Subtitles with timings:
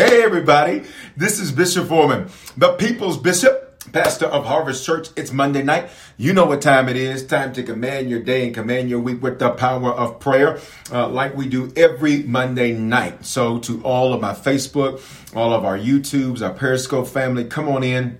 [0.00, 0.84] Hey, everybody.
[1.14, 5.08] This is Bishop Foreman, the People's Bishop, pastor of Harvest Church.
[5.14, 5.90] It's Monday night.
[6.16, 7.26] You know what time it is.
[7.26, 10.58] Time to command your day and command your week with the power of prayer,
[10.90, 13.26] uh, like we do every Monday night.
[13.26, 15.02] So, to all of my Facebook,
[15.36, 18.16] all of our YouTubes, our Periscope family, come on in.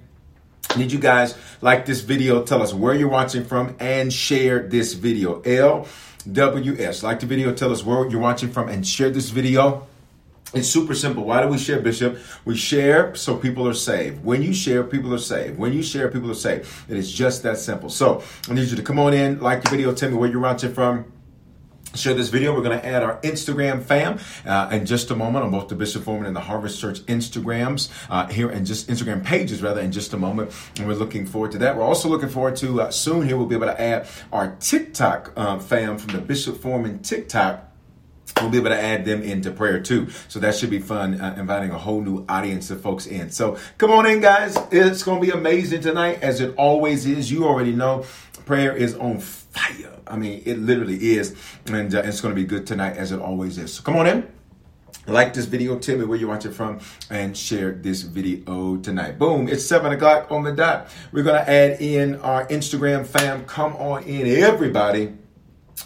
[0.77, 2.43] Need you guys like this video?
[2.43, 5.41] Tell us where you're watching from and share this video.
[5.41, 7.03] LWS.
[7.03, 9.87] Like the video, tell us where you're watching from and share this video.
[10.53, 11.25] It's super simple.
[11.25, 12.19] Why do we share, Bishop?
[12.45, 14.25] We share so people are saved.
[14.25, 15.59] When you share, people are saved.
[15.59, 16.69] When you share, people are saved.
[16.89, 17.89] It is just that simple.
[17.89, 20.41] So I need you to come on in, like the video, tell me where you're
[20.41, 21.13] watching from.
[21.95, 22.55] Share this video.
[22.55, 25.75] We're going to add our Instagram fam uh, in just a moment on both the
[25.75, 29.91] Bishop Foreman and the Harvest Church Instagrams uh, here and just Instagram pages rather in
[29.91, 30.53] just a moment.
[30.79, 31.77] And we're looking forward to that.
[31.77, 35.33] We're also looking forward to uh, soon here we'll be able to add our TikTok
[35.37, 37.70] uh, fam from the Bishop Foreman TikTok
[38.41, 40.09] we'll be able to add them into prayer too.
[40.29, 43.31] So that should be fun, uh, inviting a whole new audience of folks in.
[43.31, 44.57] So come on in, guys.
[44.71, 47.31] It's going to be amazing tonight, as it always is.
[47.31, 48.05] You already know
[48.47, 49.97] prayer is on fire.
[50.07, 51.35] I mean, it literally is.
[51.67, 53.75] And uh, it's going to be good tonight, as it always is.
[53.75, 54.29] So come on in.
[55.07, 56.79] Like this video, tell me where you're watching from,
[57.09, 59.19] and share this video tonight.
[59.19, 60.89] Boom, it's 7 o'clock on the dot.
[61.11, 63.45] We're going to add in our Instagram fam.
[63.45, 65.15] Come on in, everybody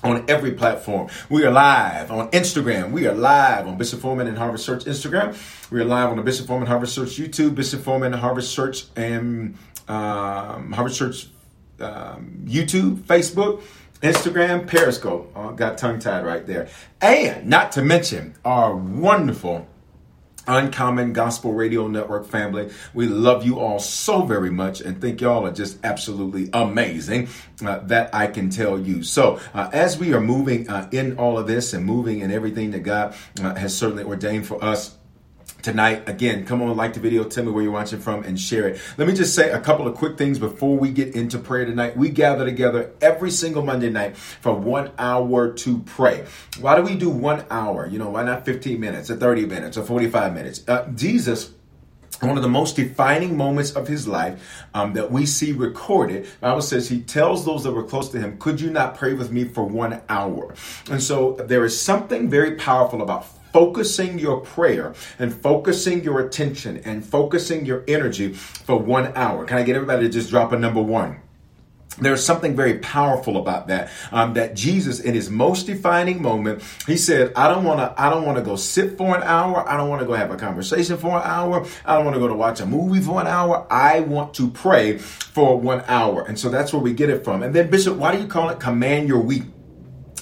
[0.02, 1.08] on every platform.
[1.28, 2.90] We are live on Instagram.
[2.92, 5.36] We are live on Bishop Foreman and Harvest Church Instagram.
[5.70, 8.84] We are live on the Bishop Foreman Harvest Church YouTube, Bishop Foreman and Harvest Church
[8.96, 9.56] and
[9.88, 11.28] um, Harvest Church
[11.80, 13.62] um, YouTube, Facebook,
[14.02, 15.32] Instagram, Periscope.
[15.34, 16.68] Oh, got tongue tied right there.
[17.00, 19.66] And not to mention our wonderful
[20.46, 22.70] Uncommon Gospel Radio Network family.
[22.92, 27.28] We love you all so very much and think y'all are just absolutely amazing.
[27.64, 29.02] Uh, that I can tell you.
[29.02, 32.72] So, uh, as we are moving uh, in all of this and moving in everything
[32.72, 34.96] that God uh, has certainly ordained for us,
[35.64, 36.08] tonight.
[36.08, 38.80] Again, come on, like the video, tell me where you're watching from, and share it.
[38.98, 41.96] Let me just say a couple of quick things before we get into prayer tonight.
[41.96, 46.26] We gather together every single Monday night for one hour to pray.
[46.60, 47.86] Why do we do one hour?
[47.86, 50.68] You know, why not 15 minutes or 30 minutes or 45 minutes?
[50.68, 51.50] Uh, Jesus
[52.20, 56.62] one of the most defining moments of his life um, that we see recorded bible
[56.62, 59.44] says he tells those that were close to him could you not pray with me
[59.44, 60.54] for one hour
[60.90, 66.76] and so there is something very powerful about focusing your prayer and focusing your attention
[66.78, 69.44] and focusing your energy for one hour.
[69.44, 71.20] Can I get everybody to just drop a number one?
[72.00, 73.92] There's something very powerful about that.
[74.10, 77.94] Um, that Jesus, in his most defining moment, he said, "I don't want to.
[77.96, 79.64] I don't want to go sit for an hour.
[79.68, 81.64] I don't want to go have a conversation for an hour.
[81.84, 83.68] I don't want to go to watch a movie for an hour.
[83.70, 87.44] I want to pray for one hour." And so that's where we get it from.
[87.44, 89.44] And then, Bishop, why do you call it command your week?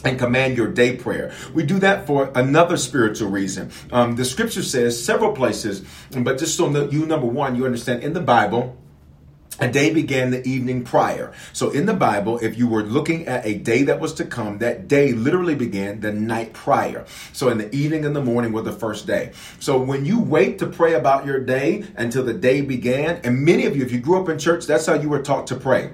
[0.04, 1.32] And command your day prayer.
[1.54, 3.70] We do that for another spiritual reason.
[3.90, 8.12] Um, the scripture says several places, but just so you, number one, you understand in
[8.12, 8.76] the Bible,
[9.60, 11.32] a day began the evening prior.
[11.52, 14.58] So in the Bible, if you were looking at a day that was to come,
[14.58, 17.04] that day literally began the night prior.
[17.32, 19.32] So in the evening and the morning were the first day.
[19.60, 23.66] So when you wait to pray about your day until the day began, and many
[23.66, 25.90] of you, if you grew up in church, that's how you were taught to pray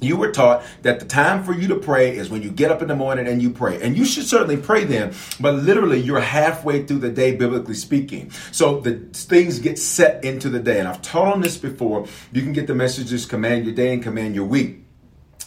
[0.00, 2.82] you were taught that the time for you to pray is when you get up
[2.82, 3.80] in the morning and you pray.
[3.80, 8.30] And you should certainly pray then, but literally you're halfway through the day, biblically speaking.
[8.52, 10.78] So the things get set into the day.
[10.78, 12.06] And I've taught on this before.
[12.32, 14.85] You can get the messages, command your day and command your week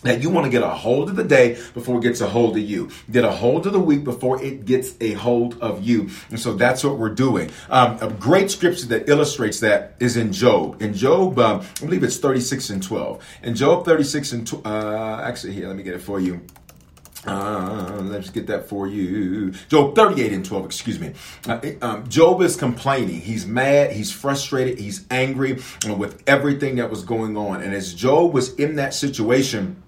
[0.04, 2.56] that you want to get a hold of the day before it gets a hold
[2.56, 2.90] of you.
[3.12, 6.10] Get a hold of the week before it gets a hold of you.
[6.30, 7.52] And so that's what we're doing.
[7.70, 10.82] Um, a great scripture that illustrates that is in Job.
[10.82, 13.26] In Job, um, I believe it's 36 and 12.
[13.44, 16.42] In Job 36 and, tw- uh, actually here, let me get it for you.
[17.26, 19.52] Uh, let's get that for you.
[19.68, 21.14] Job 38 and 12, excuse me.
[21.46, 23.20] Uh, um, Job is complaining.
[23.20, 23.92] He's mad.
[23.92, 24.80] He's frustrated.
[24.80, 27.62] He's angry with everything that was going on.
[27.62, 29.84] And as Job was in that situation,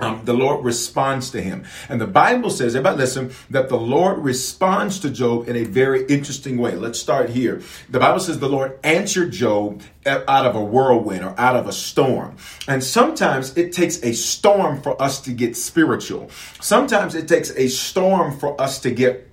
[0.00, 1.64] um, the Lord responds to him.
[1.88, 6.04] And the Bible says, everybody listen, that the Lord responds to Job in a very
[6.06, 6.76] interesting way.
[6.76, 7.62] Let's start here.
[7.88, 11.72] The Bible says the Lord answered Job out of a whirlwind or out of a
[11.72, 12.36] storm.
[12.68, 16.30] And sometimes it takes a storm for us to get spiritual.
[16.60, 19.30] Sometimes it takes a storm for us to get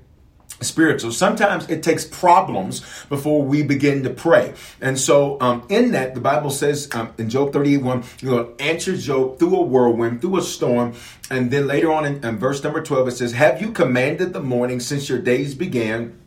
[0.63, 1.11] spiritual.
[1.11, 4.53] Sometimes it takes problems before we begin to pray.
[4.81, 8.53] And so, um, in that, the Bible says um, in Job 38 1, you know,
[8.59, 10.93] answer Job through a whirlwind, through a storm.
[11.29, 14.41] And then later on in, in verse number 12, it says, Have you commanded the
[14.41, 16.19] morning since your days began?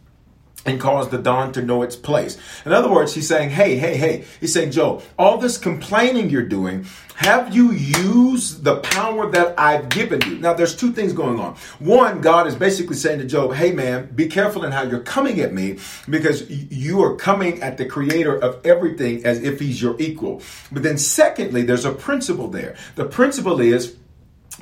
[0.66, 2.36] And cause the dawn to know its place.
[2.64, 4.24] In other words, he's saying, hey, hey, hey.
[4.40, 6.86] He's saying, Joe, all this complaining you're doing,
[7.16, 10.38] have you used the power that I've given you?
[10.38, 11.54] Now, there's two things going on.
[11.78, 15.40] One, God is basically saying to Job, hey, man, be careful in how you're coming
[15.40, 15.78] at me
[16.10, 20.42] because you are coming at the creator of everything as if he's your equal.
[20.70, 22.76] But then, secondly, there's a principle there.
[22.96, 23.96] The principle is,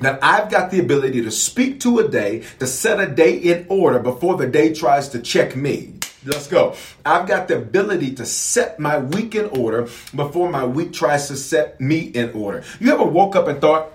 [0.01, 3.67] that I've got the ability to speak to a day, to set a day in
[3.69, 5.95] order before the day tries to check me.
[6.25, 6.75] Let's go.
[7.05, 9.83] I've got the ability to set my week in order
[10.15, 12.65] before my week tries to set me in order.
[12.81, 13.91] You ever woke up and thought,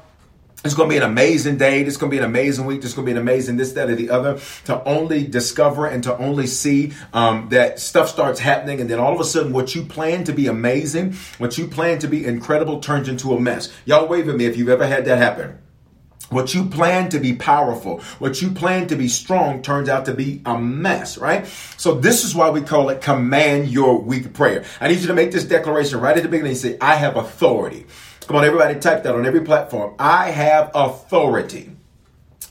[0.64, 1.84] it's going to be an amazing day.
[1.84, 2.82] This is going to be an amazing week.
[2.82, 4.40] This is going to be an amazing this, that, or the other.
[4.66, 9.14] To only discover and to only see um, that stuff starts happening, and then all
[9.14, 12.82] of a sudden, what you plan to be amazing, what you plan to be incredible,
[12.82, 13.74] turns into a mess.
[13.86, 15.58] Y'all wave at me if you've ever had that happen.
[16.30, 20.14] What you plan to be powerful, what you plan to be strong turns out to
[20.14, 21.48] be a mess, right?
[21.78, 24.64] So this is why we call it command your week prayer.
[24.80, 27.88] I need you to make this declaration right at the beginning say, I have authority.
[28.28, 29.96] Come on, everybody type that on every platform.
[29.98, 31.72] I have authority.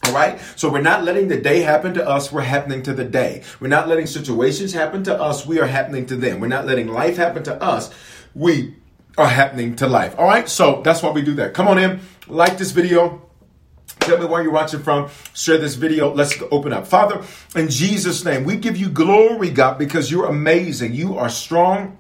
[0.05, 0.41] All right.
[0.57, 2.33] So we're not letting the day happen to us.
[2.33, 3.43] We're happening to the day.
[3.61, 5.47] We're not letting situations happen to us.
[5.47, 6.41] We are happening to them.
[6.41, 7.91] We're not letting life happen to us.
[8.35, 8.75] We
[9.17, 10.15] are happening to life.
[10.19, 10.49] All right.
[10.49, 11.53] So that's why we do that.
[11.53, 13.28] Come on in, like this video
[14.09, 15.11] Tell me where you're watching from.
[15.35, 16.15] Share this video.
[16.15, 16.87] Let's open up.
[16.87, 17.23] Father,
[17.55, 20.95] in Jesus' name, we give you glory, God, because you're amazing.
[20.95, 21.99] You are strong.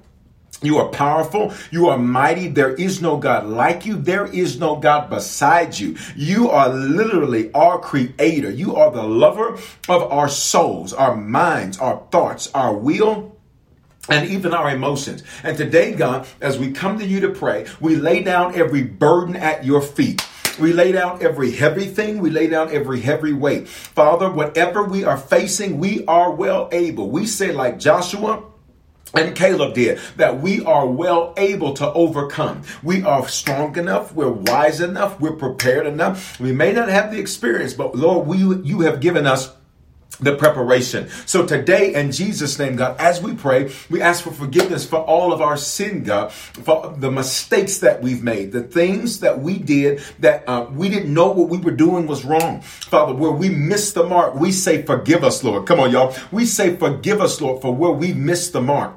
[0.62, 1.52] You are powerful.
[1.70, 2.48] You are mighty.
[2.48, 3.96] There is no God like you.
[3.96, 5.98] There is no God beside you.
[6.16, 8.50] You are literally our creator.
[8.50, 13.36] You are the lover of our souls, our minds, our thoughts, our will,
[14.08, 15.24] and even our emotions.
[15.42, 19.36] And today, God, as we come to you to pray, we lay down every burden
[19.36, 20.26] at your feet.
[20.58, 22.18] We lay down every heavy thing.
[22.18, 23.68] We lay down every heavy weight.
[23.68, 27.10] Father, whatever we are facing, we are well able.
[27.10, 28.42] We say, like Joshua,
[29.14, 32.62] and Caleb did, that we are well able to overcome.
[32.82, 36.38] We are strong enough, we're wise enough, we're prepared enough.
[36.38, 39.50] We may not have the experience, but Lord, we, you have given us
[40.20, 41.08] the preparation.
[41.26, 45.32] So today, in Jesus' name, God, as we pray, we ask for forgiveness for all
[45.32, 50.02] of our sin, God, for the mistakes that we've made, the things that we did
[50.20, 52.60] that uh, we didn't know what we were doing was wrong.
[52.60, 55.66] Father, where we missed the mark, we say, forgive us, Lord.
[55.66, 56.14] Come on, y'all.
[56.32, 58.94] We say, forgive us, Lord, for where we missed the mark.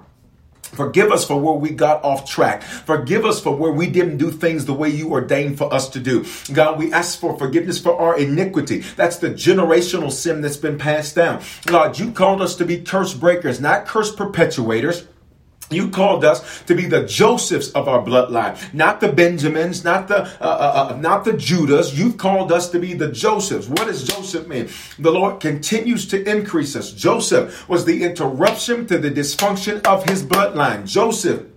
[0.73, 2.63] Forgive us for where we got off track.
[2.63, 5.99] Forgive us for where we didn't do things the way you ordained for us to
[5.99, 6.25] do.
[6.53, 8.79] God, we ask for forgiveness for our iniquity.
[8.95, 11.41] That's the generational sin that's been passed down.
[11.65, 15.05] God, you called us to be curse breakers, not curse perpetuators.
[15.71, 20.23] You called us to be the Josephs of our bloodline, not the Benjamins, not the
[20.23, 21.93] uh, uh, uh, not the Judas.
[21.93, 23.67] You've called us to be the Josephs.
[23.67, 24.69] What does Joseph mean?
[24.99, 26.91] The Lord continues to increase us.
[26.91, 30.85] Joseph was the interruption to the dysfunction of his bloodline.
[30.85, 31.50] Joseph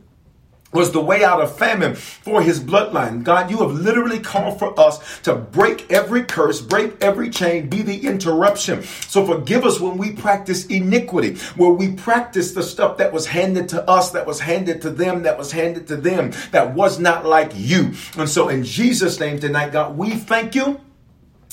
[0.74, 3.22] was the way out of famine for his bloodline.
[3.22, 7.80] God, you have literally called for us to break every curse, break every chain, be
[7.80, 8.82] the interruption.
[8.82, 13.68] So forgive us when we practice iniquity, where we practice the stuff that was handed
[13.70, 17.24] to us, that was handed to them, that was handed to them, that was not
[17.24, 17.92] like you.
[18.18, 20.80] And so in Jesus' name tonight, God, we thank you.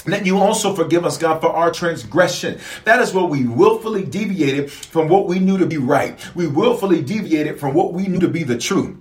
[0.06, 2.60] That you also forgive us, God, for our transgression.
[2.86, 6.18] That is what we willfully deviated from what we knew to be right.
[6.34, 8.98] We willfully deviated from what we knew to be the truth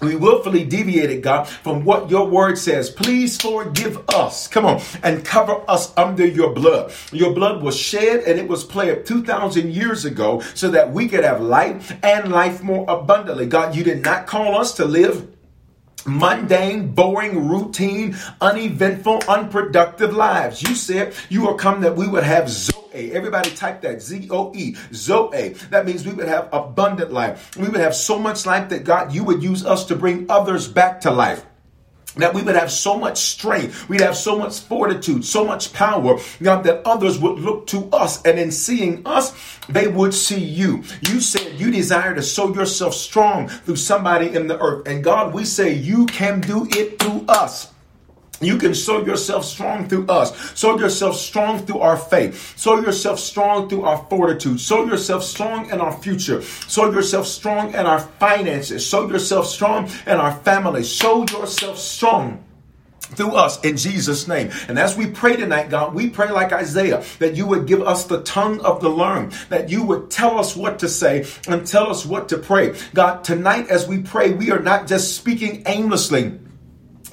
[0.00, 2.90] we willfully deviated, God, from what your word says.
[2.90, 4.48] Please forgive us.
[4.48, 6.92] Come on, and cover us under your blood.
[7.12, 11.24] Your blood was shed and it was played 2,000 years ago so that we could
[11.24, 13.46] have life and life more abundantly.
[13.46, 15.33] God, you did not call us to live
[16.06, 20.62] mundane, boring, routine, uneventful, unproductive lives.
[20.62, 22.74] You said you will come that we would have Zoe.
[22.94, 25.54] Everybody type that Z O E, Zoe.
[25.70, 27.56] That means we would have abundant life.
[27.56, 30.68] We would have so much life that God, you would use us to bring others
[30.68, 31.44] back to life.
[32.16, 36.18] That we would have so much strength, we'd have so much fortitude, so much power,
[36.42, 39.34] God, that others would look to us, and in seeing us,
[39.68, 40.82] they would see you.
[41.08, 45.34] You said you desire to show yourself strong through somebody in the earth, and God,
[45.34, 47.73] we say you can do it through us.
[48.44, 50.56] You can show yourself strong through us.
[50.58, 52.54] Show yourself strong through our faith.
[52.58, 54.60] Show yourself strong through our fortitude.
[54.60, 56.42] Show yourself strong in our future.
[56.42, 58.86] Show yourself strong in our finances.
[58.86, 60.90] Show yourself strong in our families.
[60.90, 62.44] Show yourself strong
[63.14, 64.50] through us in Jesus' name.
[64.68, 68.04] And as we pray tonight, God, we pray like Isaiah that you would give us
[68.04, 71.90] the tongue of the learned, that you would tell us what to say and tell
[71.90, 72.74] us what to pray.
[72.92, 76.38] God, tonight as we pray, we are not just speaking aimlessly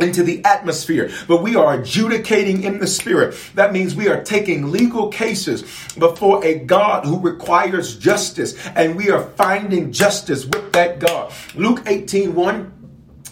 [0.03, 3.35] into the atmosphere, but we are adjudicating in the spirit.
[3.55, 5.63] That means we are taking legal cases
[5.97, 11.33] before a God who requires justice, and we are finding justice with that God.
[11.55, 12.80] Luke 18 1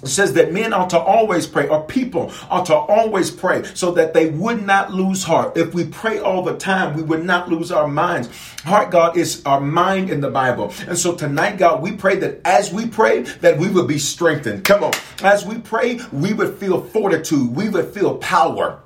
[0.03, 4.13] says that men ought to always pray, or people ought to always pray, so that
[4.13, 5.57] they would not lose heart.
[5.57, 8.29] If we pray all the time, we would not lose our minds.
[8.63, 10.73] Heart, God, is our mind in the Bible.
[10.87, 14.63] And so tonight, God, we pray that as we pray, that we would be strengthened.
[14.63, 14.93] Come on.
[15.21, 18.79] As we pray, we would feel fortitude, we would feel power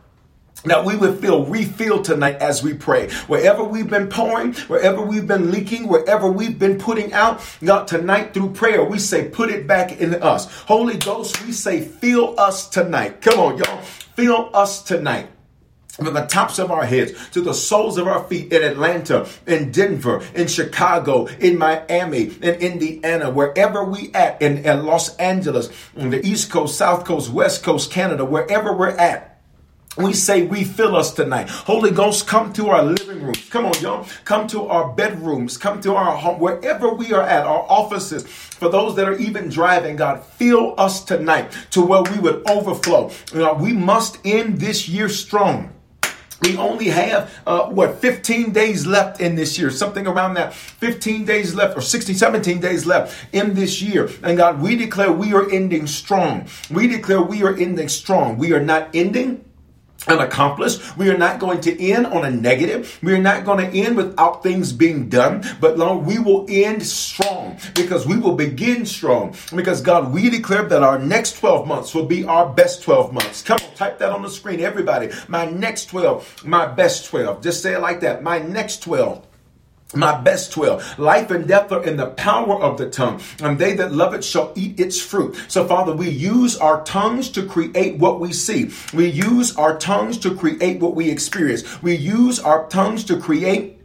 [0.65, 3.09] that we would feel refilled tonight as we pray.
[3.27, 8.33] Wherever we've been pouring, wherever we've been leaking, wherever we've been putting out, God, tonight
[8.33, 10.51] through prayer, we say, put it back in us.
[10.63, 13.21] Holy Ghost, we say, fill us tonight.
[13.21, 13.81] Come on, y'all.
[14.15, 15.27] Fill us tonight
[15.87, 19.71] from the tops of our heads to the soles of our feet in Atlanta, in
[19.71, 26.09] Denver, in Chicago, in Miami, in Indiana, wherever we at, in, in Los Angeles, on
[26.09, 29.32] the East Coast, South Coast, West Coast, Canada, wherever we're at.
[29.95, 31.49] We say we fill us tonight.
[31.49, 33.47] Holy Ghost, come to our living rooms.
[33.49, 34.07] Come on, y'all.
[34.25, 35.55] Come to our bedrooms.
[35.55, 38.25] Come to our home, wherever we are at, our offices.
[38.25, 43.11] For those that are even driving, God, fill us tonight to where we would overflow.
[43.33, 45.71] You we must end this year strong.
[46.41, 51.23] We only have, uh, what, 15 days left in this year, something around that 15
[51.23, 54.09] days left or 16, 17 days left in this year.
[54.23, 56.47] And God, we declare we are ending strong.
[56.69, 58.37] We declare we are ending strong.
[58.37, 59.45] We are not ending
[60.07, 60.97] unaccomplished.
[60.97, 62.99] We are not going to end on a negative.
[63.01, 65.43] We are not going to end without things being done.
[65.59, 69.35] But Lord, we will end strong because we will begin strong.
[69.55, 73.41] Because God, we declare that our next 12 months will be our best 12 months.
[73.41, 75.09] Come on, type that on the screen, everybody.
[75.27, 77.41] My next 12, my best 12.
[77.41, 78.23] Just say it like that.
[78.23, 79.25] My next 12
[79.95, 80.99] my best 12.
[80.99, 84.23] Life and death are in the power of the tongue, and they that love it
[84.23, 85.35] shall eat its fruit.
[85.47, 88.71] So, Father, we use our tongues to create what we see.
[88.93, 91.81] We use our tongues to create what we experience.
[91.81, 93.82] We use our tongues to create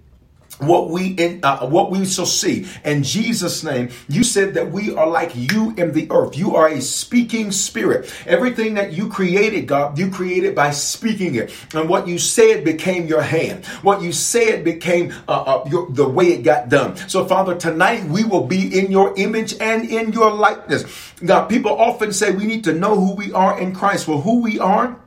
[0.58, 2.66] what we in, uh, what we shall see.
[2.84, 6.36] In jesus name you said that we are like you in the earth.
[6.36, 8.12] You are a speaking spirit.
[8.26, 11.54] Everything that you created god you created by speaking it.
[11.74, 13.64] And what you said became your hand.
[13.82, 16.96] What you said became uh, uh, your, the way it got done.
[17.08, 20.84] So father tonight we will be in your image and in your likeness.
[21.24, 24.08] God people often say we need to know who we are in christ.
[24.08, 24.98] Well who we are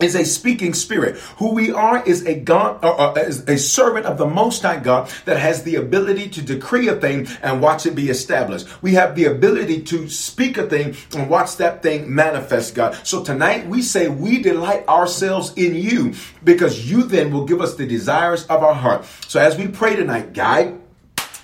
[0.00, 1.16] is a speaking spirit.
[1.38, 4.80] Who we are is a God, or, uh, is a servant of the Most High
[4.80, 8.66] God that has the ability to decree a thing and watch it be established.
[8.82, 12.98] We have the ability to speak a thing and watch that thing manifest, God.
[13.04, 17.74] So tonight we say we delight ourselves in you because you then will give us
[17.74, 19.04] the desires of our heart.
[19.28, 20.80] So as we pray tonight, guide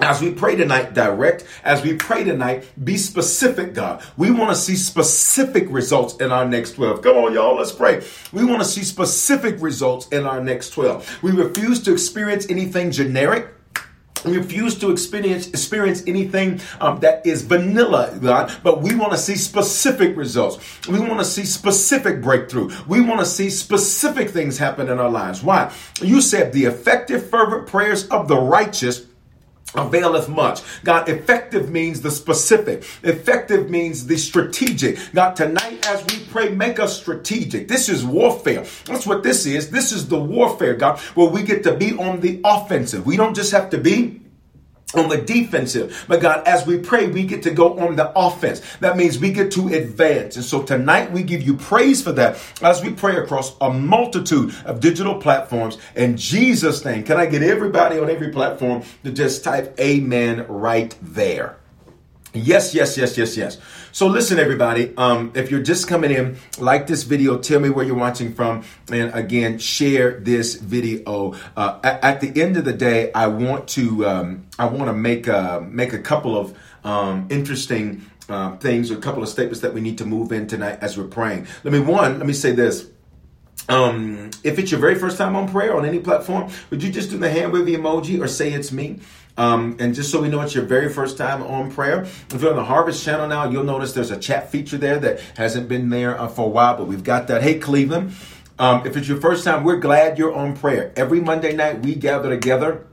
[0.00, 1.45] as we pray tonight, direct.
[1.62, 4.02] As we pray tonight, be specific, God.
[4.16, 7.02] We want to see specific results in our next 12.
[7.02, 8.02] Come on, y'all, let's pray.
[8.33, 11.23] We want to see specific results in our next 12.
[11.23, 13.54] We refuse to experience anything generic.
[14.25, 19.19] We refuse to experience experience anything um, that is vanilla, God, but we want to
[19.19, 20.59] see specific results.
[20.87, 22.71] We want to see specific breakthrough.
[22.87, 25.42] We want to see specific things happen in our lives.
[25.42, 25.73] Why?
[26.02, 29.07] You said the effective, fervent prayers of the righteous
[29.75, 30.62] availeth much.
[30.85, 32.85] God, effective means the specific.
[33.03, 34.99] Effective means the strategic.
[35.12, 37.69] God, tonight as we pray, make us strategic.
[37.69, 38.65] This is warfare.
[38.85, 39.71] That's what this is.
[39.71, 43.07] This is the warfare, God, where we get to be on the offensive.
[43.07, 44.21] We don't just have to be
[44.94, 46.04] on the defensive.
[46.09, 48.62] But God, as we pray, we get to go on the offense.
[48.80, 50.37] That means we get to advance.
[50.37, 54.54] And so tonight we give you praise for that as we pray across a multitude
[54.64, 57.04] of digital platforms in Jesus' name.
[57.04, 61.56] Can I get everybody on every platform to just type amen right there?
[62.32, 63.59] Yes, yes, yes, yes, yes.
[63.92, 64.97] So listen, everybody.
[64.97, 68.62] Um, if you're just coming in, like this video, tell me where you're watching from,
[68.90, 71.35] and again, share this video.
[71.56, 74.92] Uh, at, at, the end of the day, I want to um, I want to
[74.92, 79.61] make a make a couple of um, interesting uh, things or a couple of statements
[79.61, 81.49] that we need to move in tonight as we're praying.
[81.64, 82.88] Let me one, let me say this.
[83.68, 87.11] Um, if it's your very first time on prayer on any platform, would you just
[87.11, 89.00] do the hand wavy emoji or say it's me?
[89.37, 92.51] Um, and just so we know it's your very first time on prayer, if you're
[92.51, 95.89] on the Harvest channel now, you'll notice there's a chat feature there that hasn't been
[95.89, 97.43] there uh, for a while, but we've got that.
[97.43, 98.13] Hey, Cleveland,
[98.59, 100.93] um, if it's your first time, we're glad you're on prayer.
[100.95, 102.87] Every Monday night, we gather together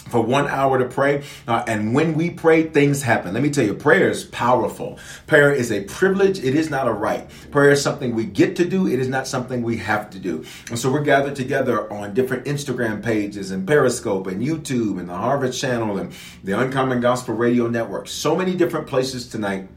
[0.00, 1.24] for one hour to pray.
[1.46, 3.34] Uh, and when we pray, things happen.
[3.34, 4.98] Let me tell you, prayer is powerful.
[5.26, 6.38] Prayer is a privilege.
[6.38, 7.28] It is not a right.
[7.50, 8.86] Prayer is something we get to do.
[8.86, 10.44] It is not something we have to do.
[10.70, 15.16] And so we're gathered together on different Instagram pages and Periscope and YouTube and the
[15.16, 16.12] Harvest channel and
[16.42, 18.08] the Uncommon Gospel Radio Network.
[18.08, 19.68] So many different places tonight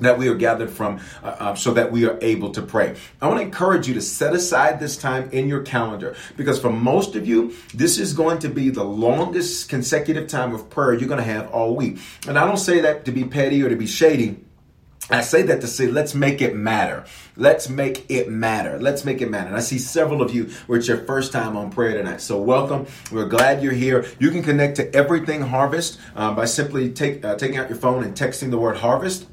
[0.00, 2.96] that we are gathered from uh, uh, so that we are able to pray.
[3.20, 6.70] I want to encourage you to set aside this time in your calendar because for
[6.70, 11.08] most of you, this is going to be the longest consecutive time of prayer you're
[11.08, 11.98] going to have all week.
[12.26, 14.38] And I don't say that to be petty or to be shady.
[15.10, 17.04] I say that to say, let's make it matter.
[17.36, 18.78] Let's make it matter.
[18.78, 19.48] Let's make it matter.
[19.48, 22.20] And I see several of you where it's your first time on prayer tonight.
[22.20, 22.86] So welcome.
[23.10, 24.06] We're glad you're here.
[24.20, 28.04] You can connect to Everything Harvest uh, by simply take, uh, taking out your phone
[28.04, 29.26] and texting the word harvest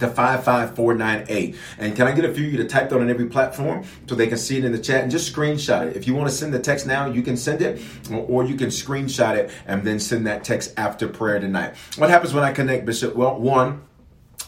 [0.00, 1.56] to 55498.
[1.78, 4.14] And can I get a few of you to type that on every platform so
[4.14, 5.96] they can see it in the chat and just screenshot it.
[5.96, 8.68] If you want to send the text now, you can send it or you can
[8.68, 11.74] screenshot it and then send that text after prayer tonight.
[11.96, 13.14] What happens when I connect, Bishop?
[13.14, 13.82] Well, one,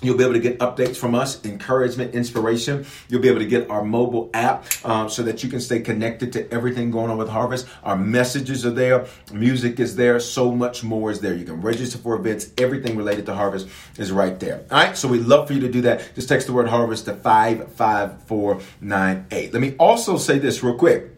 [0.01, 2.87] You'll be able to get updates from us, encouragement, inspiration.
[3.09, 6.33] You'll be able to get our mobile app um, so that you can stay connected
[6.35, 7.67] to everything going on with Harvest.
[7.83, 11.35] Our messages are there, music is there, so much more is there.
[11.35, 14.65] You can register for events, everything related to Harvest is right there.
[14.71, 16.15] All right, so we'd love for you to do that.
[16.15, 19.53] Just text the word Harvest to 55498.
[19.53, 21.18] Let me also say this real quick.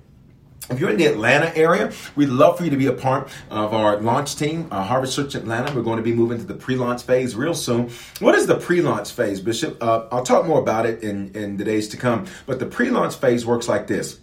[0.71, 3.75] If you're in the Atlanta area, we'd love for you to be a part of
[3.75, 5.75] our launch team, uh, Harvest Church Atlanta.
[5.75, 7.91] We're going to be moving to the pre-launch phase real soon.
[8.21, 9.83] What is the pre-launch phase, Bishop?
[9.83, 12.27] Uh, I'll talk more about it in, in the days to come.
[12.47, 14.21] But the pre-launch phase works like this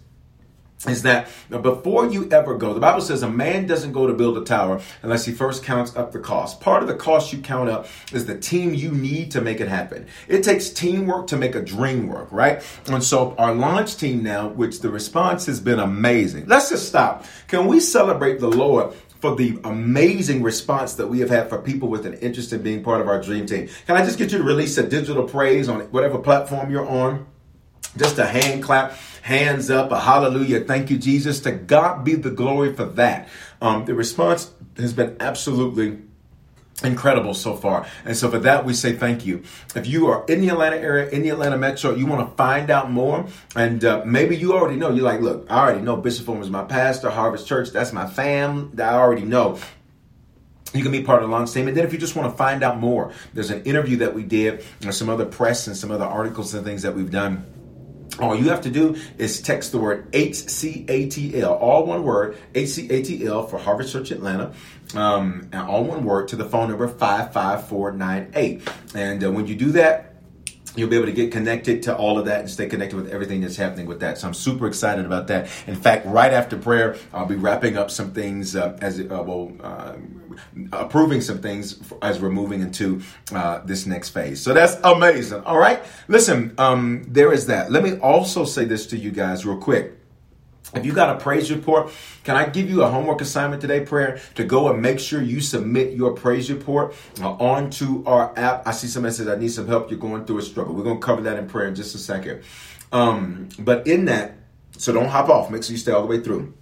[0.86, 4.38] is that before you ever go, the Bible says a man doesn't go to build
[4.38, 6.60] a tower unless he first counts up the cost.
[6.60, 9.66] Part of the cost you count up is the team you need to make it
[9.66, 10.06] happen.
[10.28, 12.62] It takes teamwork to make a dream work, right?
[12.86, 16.46] And so our launch team now, which the response has been amazing.
[16.46, 17.24] Let's just stop.
[17.48, 21.88] Can we celebrate the Lord for the amazing response that we have had for people
[21.88, 23.68] with an interest in being part of our dream team?
[23.88, 27.26] Can I just get you to release a digital praise on whatever platform you're on?
[27.96, 28.96] Just a hand clap,
[29.28, 30.64] hands up, a hallelujah.
[30.64, 31.40] Thank you, Jesus.
[31.40, 33.28] To God be the glory for that.
[33.60, 35.98] Um, the response has been absolutely
[36.82, 37.86] incredible so far.
[38.06, 39.42] And so for that, we say thank you.
[39.76, 42.70] If you are in the Atlanta area, in the Atlanta metro, you want to find
[42.70, 46.24] out more, and uh, maybe you already know, you're like, look, I already know Bishop
[46.24, 49.58] Foreman is my pastor, Harvest Church, that's my fam, I already know.
[50.72, 51.68] You can be part of the launch team.
[51.68, 54.22] And then if you just want to find out more, there's an interview that we
[54.22, 57.44] did, and some other press and some other articles and things that we've done
[58.20, 63.58] all you have to do is text the word HCATL, all one word, HCATL for
[63.58, 64.52] Harvest Church Atlanta,
[64.94, 68.68] um, and all one word to the phone number 55498.
[68.94, 70.07] And uh, when you do that,
[70.78, 73.40] you'll be able to get connected to all of that and stay connected with everything
[73.40, 74.18] that's happening with that.
[74.18, 75.50] So I'm super excited about that.
[75.66, 79.52] In fact, right after prayer, I'll be wrapping up some things uh, as uh, well,
[79.60, 79.94] uh,
[80.72, 84.40] approving some things as we're moving into uh, this next phase.
[84.40, 85.42] So that's amazing.
[85.44, 87.72] All right, listen, um, there is that.
[87.72, 89.97] Let me also say this to you guys real quick.
[90.74, 91.90] If you got a praise report,
[92.24, 95.40] can I give you a homework assignment today, prayer, to go and make sure you
[95.40, 98.66] submit your praise report uh, onto our app?
[98.66, 99.90] I see somebody says, I need some help.
[99.90, 100.74] You're going through a struggle.
[100.74, 102.42] We're going to cover that in prayer in just a second.
[102.92, 104.36] Um, but in that,
[104.76, 105.50] so don't hop off.
[105.50, 106.54] Make sure you stay all the way through.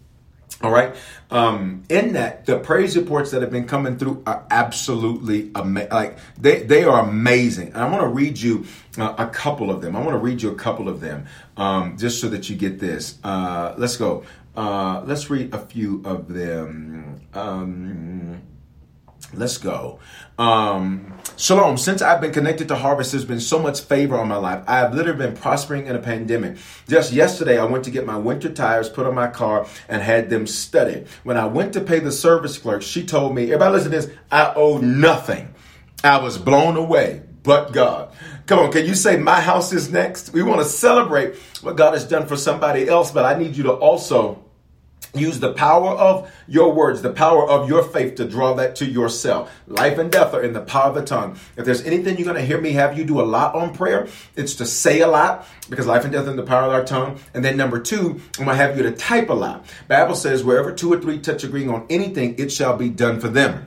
[0.62, 0.96] All right.
[1.30, 5.90] Um, in that, the praise reports that have been coming through are absolutely amazing.
[5.90, 7.68] Like they, they are amazing.
[7.68, 8.64] And I want to read you
[8.96, 9.94] uh, a couple of them.
[9.96, 11.26] I want to read you a couple of them
[11.58, 13.18] um, just so that you get this.
[13.22, 14.24] Uh, let's go.
[14.56, 17.20] Uh, let's read a few of them.
[17.34, 18.40] Um,
[19.34, 19.98] let's go.
[20.38, 21.76] Um, Shalom.
[21.76, 24.64] Since I've been connected to Harvest, there's been so much favor on my life.
[24.66, 26.56] I have literally been prospering in a pandemic.
[26.88, 30.30] Just yesterday, I went to get my winter tires put on my car and had
[30.30, 31.08] them studded.
[31.24, 34.10] When I went to pay the service clerk, she told me, everybody listen to this,
[34.32, 35.54] I owe nothing.
[36.02, 38.14] I was blown away, but God.
[38.46, 40.32] Come on, can you say my house is next?
[40.32, 43.64] We want to celebrate what God has done for somebody else, but I need you
[43.64, 44.42] to also
[45.16, 48.86] Use the power of your words, the power of your faith to draw that to
[48.86, 49.52] yourself.
[49.66, 51.38] Life and death are in the power of the tongue.
[51.56, 54.08] If there's anything you're going to hear me have you do a lot on prayer,
[54.34, 56.84] it's to say a lot because life and death are in the power of our
[56.84, 57.18] tongue.
[57.34, 59.66] And then number two, I'm going to have you to type a lot.
[59.88, 63.28] Bible says wherever two or three touch agreeing on anything, it shall be done for
[63.28, 63.66] them.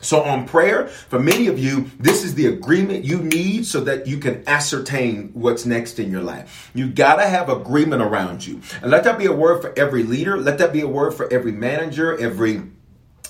[0.00, 4.06] So, on prayer, for many of you, this is the agreement you need so that
[4.06, 6.70] you can ascertain what's next in your life.
[6.74, 8.60] You gotta have agreement around you.
[8.80, 10.36] And let that be a word for every leader.
[10.36, 12.62] Let that be a word for every manager, every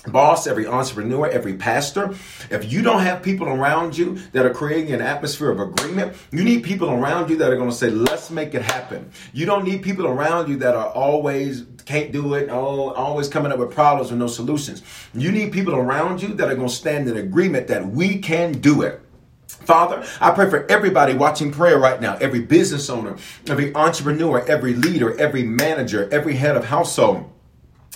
[0.07, 2.15] boss, every entrepreneur, every pastor,
[2.49, 6.43] if you don't have people around you that are creating an atmosphere of agreement, you
[6.43, 9.11] need people around you that are going to say, let's make it happen.
[9.33, 13.51] You don't need people around you that are always can't do it, oh, always coming
[13.51, 14.83] up with problems with no solutions.
[15.13, 18.53] You need people around you that are going to stand in agreement that we can
[18.53, 19.01] do it.
[19.47, 24.73] Father, I pray for everybody watching prayer right now, every business owner, every entrepreneur, every
[24.75, 27.29] leader, every manager, every head of household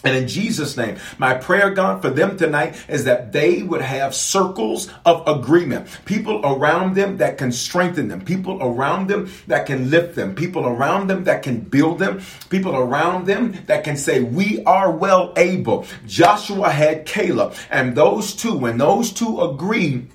[0.04, 4.14] and in Jesus' name, my prayer, God, for them tonight is that they would have
[4.14, 5.88] circles of agreement.
[6.06, 8.24] People around them that can strengthen them.
[8.24, 10.36] People around them that can lift them.
[10.36, 12.22] People around them that can build them.
[12.50, 15.86] People around them that can say, we are well able.
[16.06, 20.10] Joshua had Caleb and those two, when those two agreed,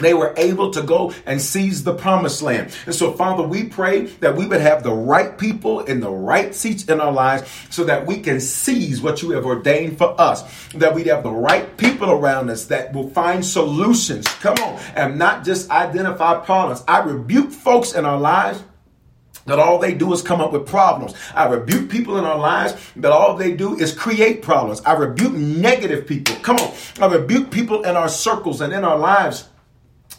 [0.00, 2.74] they were able to go and seize the promised land.
[2.86, 6.54] And so, Father, we pray that we would have the right people in the right
[6.54, 10.42] seats in our lives so that we can seize what you have ordained for us.
[10.72, 14.26] That we'd have the right people around us that will find solutions.
[14.26, 16.82] Come on, and not just identify problems.
[16.88, 18.62] I rebuke folks in our lives
[19.46, 21.14] that all they do is come up with problems.
[21.34, 24.80] I rebuke people in our lives that all they do is create problems.
[24.82, 26.36] I rebuke negative people.
[26.36, 26.72] Come on.
[27.00, 29.48] I rebuke people in our circles and in our lives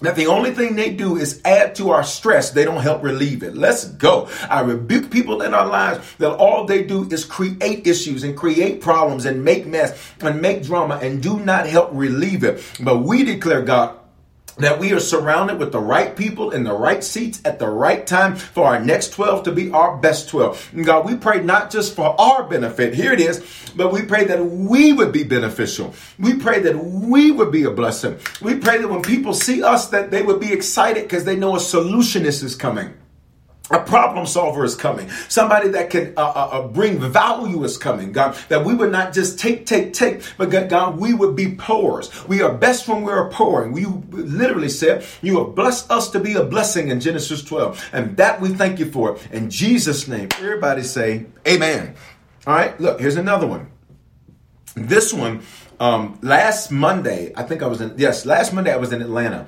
[0.01, 2.51] that the only thing they do is add to our stress.
[2.51, 3.55] They don't help relieve it.
[3.55, 4.29] Let's go.
[4.49, 8.81] I rebuke people in our lives that all they do is create issues and create
[8.81, 12.63] problems and make mess and make drama and do not help relieve it.
[12.81, 13.97] But we declare, God,
[14.57, 18.05] that we are surrounded with the right people in the right seats at the right
[18.05, 20.71] time for our next 12 to be our best 12.
[20.73, 23.43] And God, we pray not just for our benefit, here it is,
[23.75, 25.93] but we pray that we would be beneficial.
[26.19, 28.19] We pray that we would be a blessing.
[28.41, 31.55] We pray that when people see us, that they would be excited because they know
[31.55, 32.93] a solutionist is coming.
[33.71, 35.09] A problem solver is coming.
[35.29, 38.37] Somebody that can uh, uh, uh, bring value is coming, God.
[38.49, 42.09] That we would not just take, take, take, but God, we would be pourers.
[42.27, 43.71] We are best when we are pouring.
[43.71, 47.89] We literally said, You have blessed us to be a blessing in Genesis 12.
[47.93, 49.17] And that we thank you for.
[49.31, 51.95] In Jesus' name, everybody say, Amen.
[52.45, 53.71] All right, look, here's another one.
[54.75, 55.43] This one,
[55.79, 59.47] um, last Monday, I think I was in, yes, last Monday I was in Atlanta.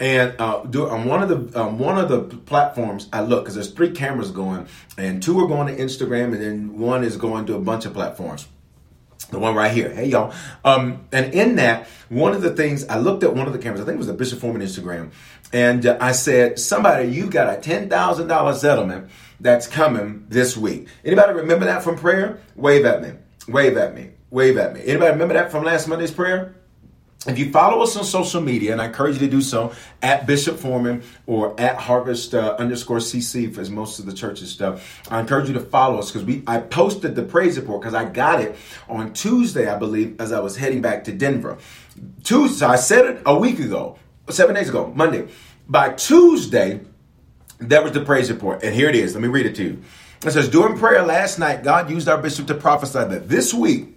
[0.00, 3.54] And uh, do, on one of the um, one of the platforms, I look because
[3.54, 7.46] there's three cameras going, and two are going to Instagram, and then one is going
[7.46, 8.48] to a bunch of platforms.
[9.30, 10.34] The one right here, hey y'all.
[10.64, 13.80] Um, and in that, one of the things I looked at one of the cameras,
[13.80, 15.12] I think it was the Bishop Foreman Instagram,
[15.52, 19.08] and uh, I said, "Somebody, you got a ten thousand dollar settlement
[19.40, 22.40] that's coming this week." Anybody remember that from prayer?
[22.56, 23.12] Wave at me.
[23.46, 24.10] Wave at me.
[24.30, 24.80] Wave at me.
[24.84, 26.54] Anybody remember that from last Monday's prayer?
[27.24, 30.26] If you follow us on social media, and I encourage you to do so at
[30.26, 35.20] Bishop Foreman or at Harvest uh, underscore CC, as most of the churches stuff, I
[35.20, 38.40] encourage you to follow us because we I posted the praise report because I got
[38.40, 38.56] it
[38.88, 41.58] on Tuesday, I believe, as I was heading back to Denver.
[42.24, 45.28] Tuesday, I said it a week ago, seven days ago, Monday.
[45.68, 46.80] By Tuesday,
[47.58, 49.14] that was the praise report, and here it is.
[49.14, 49.82] Let me read it to you.
[50.26, 53.92] It says, during prayer last night, God used our bishop to prophesy that this week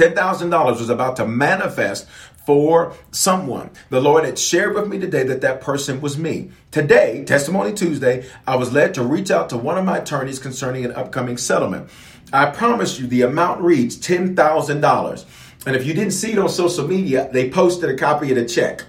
[0.00, 2.06] $10,000 was about to manifest
[2.50, 3.70] for someone.
[3.90, 6.50] The Lord had shared with me today that that person was me.
[6.72, 10.84] Today, Testimony Tuesday, I was led to reach out to one of my attorneys concerning
[10.84, 11.88] an upcoming settlement.
[12.32, 15.24] I promise you the amount reads $10,000.
[15.64, 18.46] And if you didn't see it on social media, they posted a copy of the
[18.46, 18.84] check.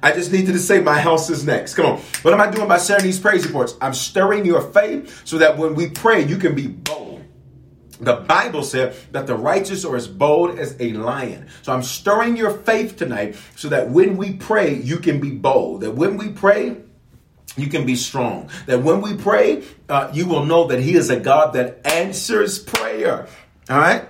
[0.00, 1.74] I just needed to say my house is next.
[1.74, 1.98] Come on.
[2.22, 3.74] What am I doing by sharing these praise reports?
[3.80, 7.05] I'm stirring your faith so that when we pray, you can be bold.
[8.00, 11.48] The Bible said that the righteous are as bold as a lion.
[11.62, 15.80] So I'm stirring your faith tonight so that when we pray, you can be bold.
[15.80, 16.76] That when we pray,
[17.56, 18.50] you can be strong.
[18.66, 22.58] That when we pray, uh, you will know that He is a God that answers
[22.58, 23.28] prayer.
[23.70, 24.06] All right?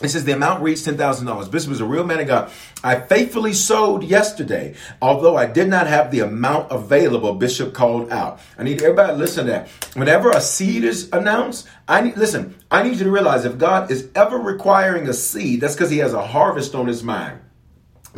[0.00, 1.50] It says the amount reached $10,000.
[1.50, 2.50] Bishop is a real man of God.
[2.82, 8.40] I faithfully sowed yesterday, although I did not have the amount available, Bishop called out.
[8.58, 9.68] I need everybody to listen to that.
[9.94, 13.90] Whenever a seed is announced, I need, listen, I need you to realize if God
[13.90, 17.40] is ever requiring a seed, that's because he has a harvest on his mind.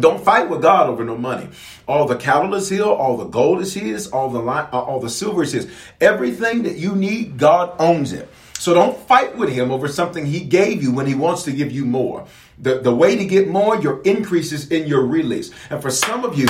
[0.01, 1.49] Don't fight with God over no money.
[1.87, 5.11] All the cattle is his, all the gold is his, all the uh, all the
[5.11, 5.71] silver is his.
[6.01, 8.29] Everything that you need, God owns it.
[8.63, 11.73] So don't fight with him over something he gave you when he wants to give
[11.73, 12.29] you more.
[12.61, 15.51] The, the way to get more, your increases in your release.
[15.69, 16.47] And for some of you,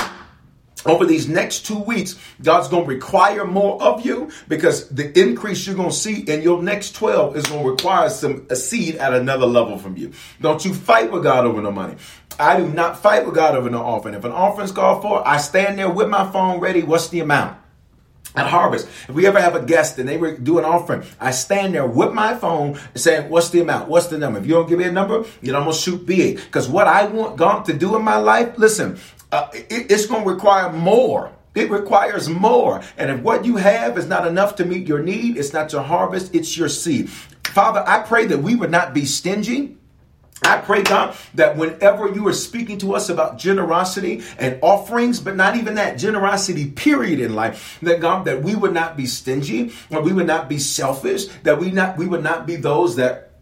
[0.85, 5.65] over these next two weeks, God's going to require more of you because the increase
[5.65, 8.97] you're going to see in your next 12 is going to require some a seed
[8.97, 10.11] at another level from you.
[10.39, 11.95] Don't you fight with God over no money.
[12.37, 14.13] I do not fight with God over no offering.
[14.13, 16.83] If an offering's called for, I stand there with my phone ready.
[16.83, 17.62] What's the amount?
[18.35, 21.75] At harvest, if we ever have a guest and they do an offering, I stand
[21.75, 23.89] there with my phone saying, What's the amount?
[23.89, 24.39] What's the number?
[24.39, 26.37] If you don't give me a number, you I'm gonna shoot big.
[26.37, 28.97] Because what I want God to do in my life, listen,
[29.31, 31.31] uh, it, it's going to require more.
[31.55, 32.81] It requires more.
[32.97, 35.81] And if what you have is not enough to meet your need, it's not your
[35.81, 37.09] harvest, it's your seed.
[37.09, 39.77] Father, I pray that we would not be stingy.
[40.43, 45.35] I pray, God, that whenever you are speaking to us about generosity and offerings, but
[45.35, 49.73] not even that, generosity, period, in life, that God, that we would not be stingy,
[49.89, 53.33] or we would not be selfish, that we not we would not be those that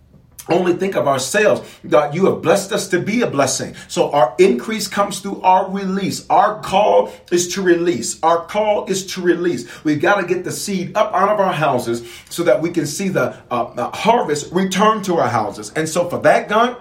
[0.49, 1.61] only think of ourselves.
[1.87, 3.75] God, you have blessed us to be a blessing.
[3.87, 6.25] So our increase comes through our release.
[6.29, 8.21] Our call is to release.
[8.23, 9.83] Our call is to release.
[9.83, 12.85] We've got to get the seed up out of our houses so that we can
[12.85, 15.71] see the uh, uh harvest return to our houses.
[15.75, 16.77] And so for that, God,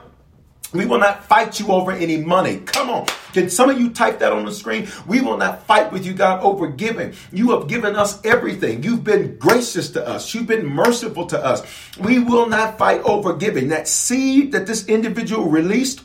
[0.72, 2.58] we will not fight you over any money.
[2.58, 3.06] Come on.
[3.32, 4.88] Can some of you type that on the screen?
[5.06, 7.14] We will not fight with you, God, over giving.
[7.32, 8.82] You have given us everything.
[8.82, 10.32] You've been gracious to us.
[10.34, 11.62] You've been merciful to us.
[11.98, 13.68] We will not fight over giving.
[13.68, 16.02] That seed that this individual released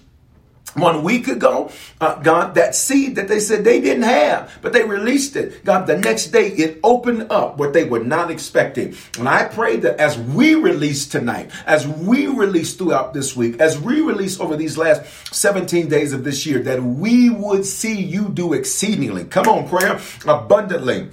[0.75, 4.83] one week ago, uh, God, that seed that they said they didn't have, but they
[4.83, 5.63] released it.
[5.63, 8.95] God, the next day it opened up what they were not expecting.
[9.17, 13.79] And I pray that as we release tonight, as we release throughout this week, as
[13.79, 18.29] we release over these last 17 days of this year, that we would see you
[18.29, 19.23] do exceedingly.
[19.25, 21.09] Come on, prayer, abundantly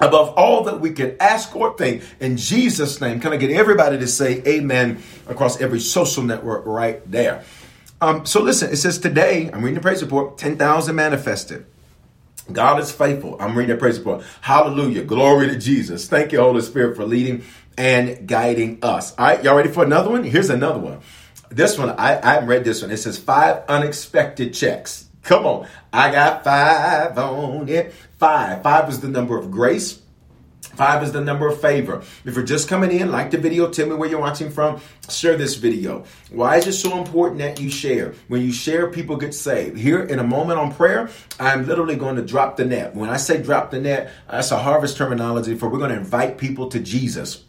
[0.00, 3.20] above all that we can ask or think in Jesus' name.
[3.20, 7.44] Can I get everybody to say amen across every social network right there?
[8.02, 11.66] Um, so listen, it says today, I'm reading the praise report, 10,000 manifested.
[12.50, 13.36] God is faithful.
[13.38, 14.24] I'm reading the praise report.
[14.40, 15.04] Hallelujah.
[15.04, 16.08] Glory to Jesus.
[16.08, 17.44] Thank you, Holy Spirit, for leading
[17.78, 19.16] and guiding us.
[19.16, 20.24] All right, y'all ready for another one?
[20.24, 20.98] Here's another one.
[21.48, 22.90] This one, I, I read this one.
[22.90, 25.08] It says five unexpected checks.
[25.22, 25.68] Come on.
[25.92, 27.94] I got five on it.
[28.18, 28.64] Five.
[28.64, 30.01] Five is the number of grace.
[30.62, 32.02] Five is the number of favor.
[32.24, 35.36] If you're just coming in, like the video, tell me where you're watching from, share
[35.36, 36.04] this video.
[36.30, 38.14] Why is it so important that you share?
[38.28, 39.76] When you share, people get saved.
[39.78, 42.94] Here in a moment on prayer, I'm literally going to drop the net.
[42.94, 46.38] When I say drop the net, that's a harvest terminology for we're going to invite
[46.38, 47.44] people to Jesus.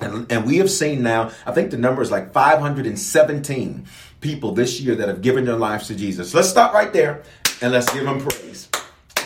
[0.00, 3.86] And, and we have seen now, I think the number is like 517
[4.20, 6.32] people this year that have given their lives to Jesus.
[6.32, 7.22] Let's stop right there
[7.60, 8.68] and let's give them praise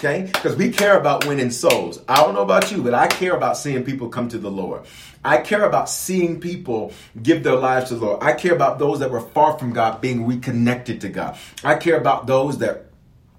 [0.00, 0.22] okay?
[0.32, 2.00] Because we care about winning souls.
[2.08, 4.82] I don't know about you, but I care about seeing people come to the Lord.
[5.22, 8.22] I care about seeing people give their lives to the Lord.
[8.22, 11.36] I care about those that were far from God being reconnected to God.
[11.62, 12.86] I care about those that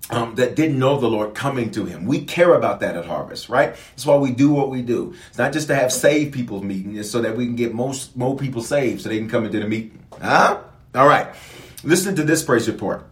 [0.10, 2.06] um, that didn't know the Lord coming to Him.
[2.06, 3.76] We care about that at Harvest, right?
[3.92, 5.16] That's why we do what we do.
[5.30, 8.18] It's not just to have saved people's meeting, it's so that we can get most
[8.18, 10.04] more people saved so they can come into the meeting.
[10.22, 10.62] Huh?
[10.96, 11.34] All right.
[11.84, 13.08] Listen to this praise report.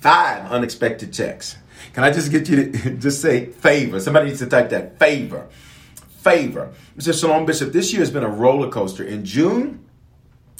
[0.00, 1.56] Five unexpected checks.
[1.92, 4.00] Can I just get you to just say favor?
[4.00, 5.48] Somebody needs to type that favor.
[6.20, 6.72] Favor.
[6.96, 7.18] Mr.
[7.18, 9.04] Shalom Bishop, this year has been a roller coaster.
[9.04, 9.82] In June,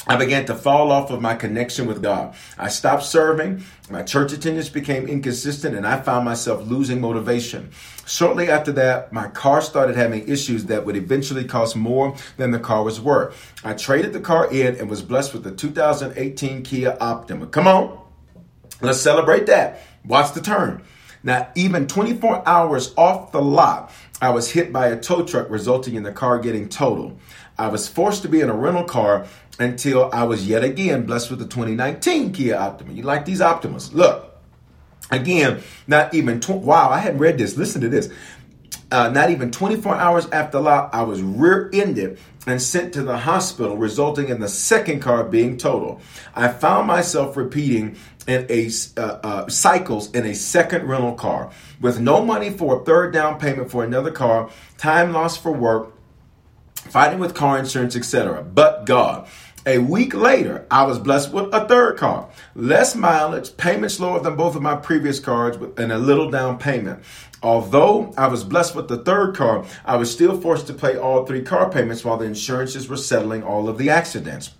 [0.07, 2.35] I began to fall off of my connection with God.
[2.59, 7.71] I stopped serving, my church attendance became inconsistent, and I found myself losing motivation.
[8.05, 12.59] Shortly after that, my car started having issues that would eventually cost more than the
[12.59, 13.53] car was worth.
[13.65, 17.47] I traded the car in and was blessed with the 2018 Kia Optima.
[17.47, 17.97] Come on,
[18.81, 19.83] let's celebrate that.
[20.05, 20.83] Watch the turn.
[21.23, 25.95] Now, even 24 hours off the lot, I was hit by a tow truck, resulting
[25.95, 27.19] in the car getting totaled.
[27.59, 29.27] I was forced to be in a rental car
[29.59, 32.93] until I was yet again blessed with the 2019 Kia Optima.
[32.93, 33.93] You like these Optimas?
[33.93, 34.37] Look,
[35.11, 37.57] again, not even, tw- wow, I hadn't read this.
[37.57, 38.11] Listen to this.
[38.91, 43.17] Uh, not even 24 hours after lot, I was rear ended and sent to the
[43.17, 46.01] hospital, resulting in the second car being total.
[46.35, 52.01] I found myself repeating in a uh, uh, cycles in a second rental car with
[52.01, 55.93] no money for a third down payment for another car, time lost for work,
[56.75, 58.43] fighting with car insurance, etc.
[58.43, 59.29] But God.
[59.65, 62.29] A week later, I was blessed with a third car.
[62.57, 67.05] Less mileage, payments lower than both of my previous cars, and a little down payment.
[67.45, 71.25] Although I was blessed with the third car, I was still forced to pay all
[71.25, 74.51] three car payments while the insurances were settling all of the accidents.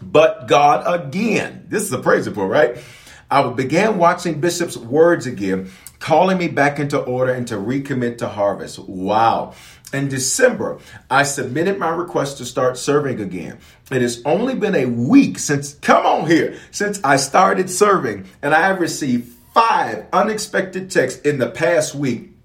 [0.00, 2.78] But God again, this is a praise report, right?
[3.30, 8.28] I began watching Bishop's words again, calling me back into order and to recommit to
[8.28, 8.78] harvest.
[8.78, 9.54] Wow.
[9.92, 10.78] In December,
[11.10, 13.58] I submitted my request to start serving again.
[13.90, 18.54] It has only been a week since, come on here, since I started serving, and
[18.54, 22.35] I have received five unexpected texts in the past week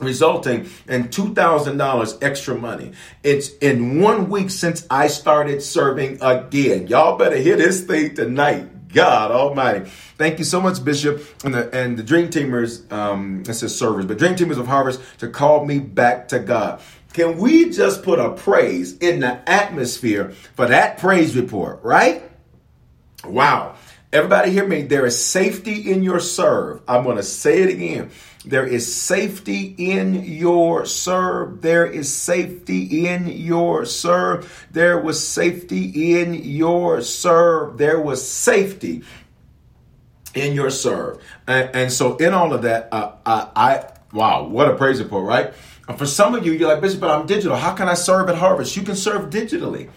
[0.00, 2.92] resulting in $2,000 extra money.
[3.22, 6.86] It's in one week since I started serving again.
[6.86, 8.68] Y'all better hear this thing tonight.
[8.92, 9.88] God Almighty.
[10.16, 12.90] Thank you so much, Bishop, and the and the Dream Teamers.
[12.92, 16.80] Um, it says servers, but Dream Teamers of Harvest to call me back to God.
[17.12, 22.22] Can we just put a praise in the atmosphere for that praise report, right?
[23.24, 23.76] Wow.
[24.12, 24.82] Everybody hear me.
[24.82, 26.82] There is safety in your serve.
[26.88, 28.10] I'm going to say it again.
[28.44, 31.60] There is safety in your serve.
[31.60, 34.66] There is safety in your serve.
[34.70, 37.76] There was safety in your serve.
[37.76, 39.02] There was safety
[40.34, 41.22] in your serve.
[41.46, 45.26] And, and so, in all of that, uh, I, I, wow, what a praise report,
[45.26, 45.54] right?
[45.98, 47.56] For some of you, you're like, Bishop, but I'm digital.
[47.56, 48.74] How can I serve at Harvest?
[48.76, 49.90] You can serve digitally.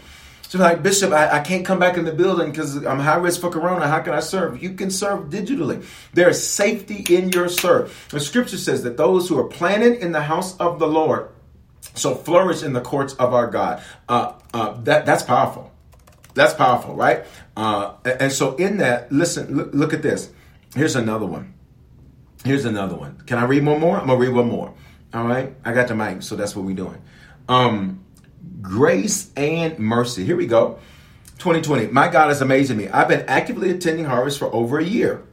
[0.54, 3.50] Like, Bishop, I, I can't come back in the building because I'm high risk for
[3.50, 3.88] corona.
[3.88, 4.62] How can I serve?
[4.62, 5.84] You can serve digitally.
[6.14, 8.08] There's safety in your serve.
[8.12, 11.30] The scripture says that those who are planted in the house of the Lord
[11.96, 13.82] so flourish in the courts of our God.
[14.10, 15.72] Uh, uh, that that's powerful.
[16.34, 17.26] That's powerful, right?
[17.56, 20.32] Uh, and so in that, listen, look, look at this.
[20.76, 21.54] Here's another one.
[22.44, 23.22] Here's another one.
[23.28, 23.98] Can I read one more?
[23.98, 24.74] I'm gonna read one more.
[25.14, 25.56] All right.
[25.64, 27.02] I got the mic, so that's what we're doing.
[27.48, 28.03] Um,
[28.62, 30.26] grace and mercy.
[30.26, 30.80] Here we go.
[31.40, 31.88] 2020.
[31.88, 32.88] My God is amazing me.
[32.88, 35.24] I've been actively attending harvest for over a year.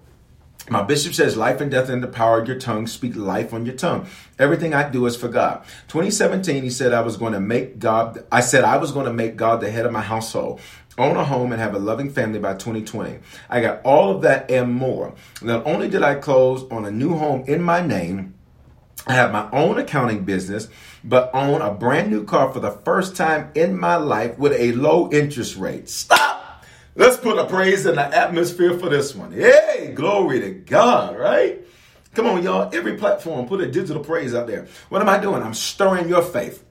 [0.68, 2.87] My bishop says, Life and death in the power of your tongue.
[2.87, 4.07] Speak life on your tongue.
[4.38, 5.64] Everything I do is for God.
[5.88, 9.12] 2017, he said I was going to make God, I said I was going to
[9.12, 10.61] make God the head of my household,
[10.96, 13.18] own a home, and have a loving family by 2020.
[13.49, 15.14] I got all of that and more.
[15.42, 18.35] Not only did I close on a new home in my name,
[19.06, 20.68] I have my own accounting business,
[21.02, 24.72] but own a brand new car for the first time in my life with a
[24.72, 25.88] low interest rate.
[25.88, 26.64] Stop!
[26.94, 29.32] Let's put a praise in the atmosphere for this one.
[29.32, 31.60] Hey, glory to God, right?
[32.14, 32.74] Come on, y'all.
[32.74, 34.66] Every platform, put a digital praise out there.
[34.88, 35.42] What am I doing?
[35.42, 36.64] I'm stirring your faith.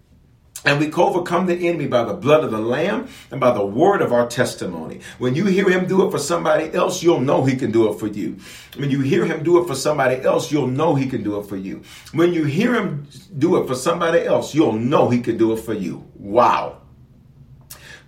[0.65, 4.01] And we overcome the enemy by the blood of the Lamb and by the word
[4.01, 4.99] of our testimony.
[5.17, 7.97] When you hear him do it for somebody else, you'll know he can do it
[7.97, 8.37] for you.
[8.75, 11.45] When you hear him do it for somebody else, you'll know he can do it
[11.45, 11.83] for you.
[12.11, 13.07] When you hear him
[13.37, 16.05] do it for somebody else, you'll know he can do it for you.
[16.15, 16.81] Wow.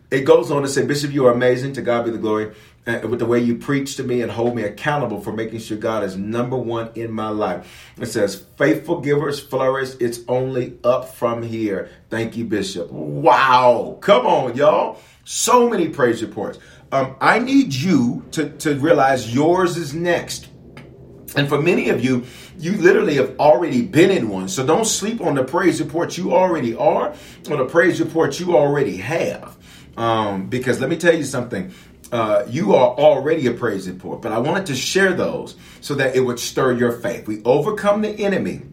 [0.10, 1.71] It goes on to say, Bishop, you are amazing.
[1.73, 2.54] To God be the glory
[2.88, 5.78] uh, with the way you preach to me and hold me accountable for making sure
[5.78, 7.91] God is number one in my life.
[7.98, 9.91] It says, faithful givers flourish.
[10.00, 11.89] It's only up from here.
[12.10, 12.91] Thank you, Bishop.
[12.91, 13.98] Wow.
[14.02, 15.00] Come on, y'all.
[15.24, 16.58] So many praise reports.
[16.91, 20.48] Um, I need you to, to realize yours is next.
[21.36, 22.26] And for many of you,
[22.58, 24.50] you literally have already been in one.
[24.50, 27.13] So don't sleep on the praise report you already are
[27.50, 29.58] or the praise report you already have.
[29.96, 31.74] Um, because let me tell you something
[32.12, 36.15] uh, you are already a praise report, but I wanted to share those so that
[36.15, 37.28] it would stir your faith.
[37.28, 38.63] We overcome the enemy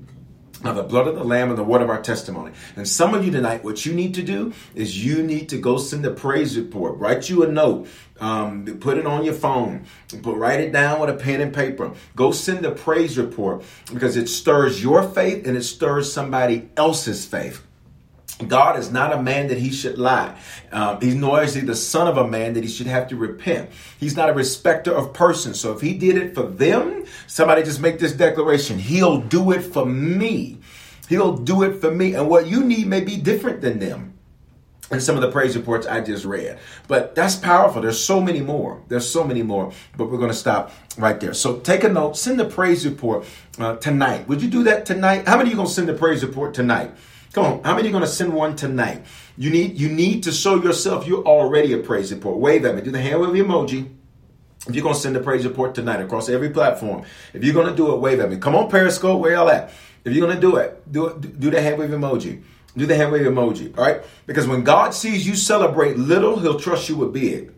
[0.64, 2.52] of the blood of the lamb and the word of our testimony.
[2.74, 5.78] And some of you tonight, what you need to do is you need to go
[5.78, 6.98] send a praise report.
[6.98, 7.86] Write you a note.
[8.18, 9.84] Um, put it on your phone.
[10.20, 11.92] but write it down with a pen and paper.
[12.16, 17.24] Go send a praise report because it stirs your faith and it stirs somebody else's
[17.24, 17.64] faith.
[18.46, 20.38] God is not a man that he should lie.
[20.70, 23.16] Um, he's nor is he the son of a man that he should have to
[23.16, 23.70] repent.
[23.98, 25.58] He's not a respecter of persons.
[25.58, 28.78] So if he did it for them, somebody just make this declaration.
[28.78, 30.58] He'll do it for me.
[31.08, 32.14] He'll do it for me.
[32.14, 34.14] And what you need may be different than them.
[34.90, 36.58] And some of the praise reports I just read.
[36.86, 37.82] But that's powerful.
[37.82, 38.82] There's so many more.
[38.88, 39.72] There's so many more.
[39.96, 41.34] But we're going to stop right there.
[41.34, 42.16] So take a note.
[42.16, 43.26] Send the praise report
[43.58, 44.28] uh, tonight.
[44.28, 45.26] Would you do that tonight?
[45.26, 46.92] How many of you going to send the praise report tonight?
[47.38, 49.06] Come on, how many are going to send one tonight?
[49.36, 52.38] You need you need to show yourself you're already a praise report.
[52.38, 52.82] Wave at me.
[52.82, 53.88] Do the hand wave emoji.
[54.66, 57.68] If you're going to send a praise report tonight across every platform, if you're going
[57.68, 58.38] to do it, wave at me.
[58.38, 59.70] Come on, Periscope, where y'all at?
[60.04, 62.42] If you're going to do it, do it, do the hand wave emoji.
[62.76, 64.02] Do the hand wave emoji, all right?
[64.26, 67.52] Because when God sees you celebrate little, He'll trust you with big.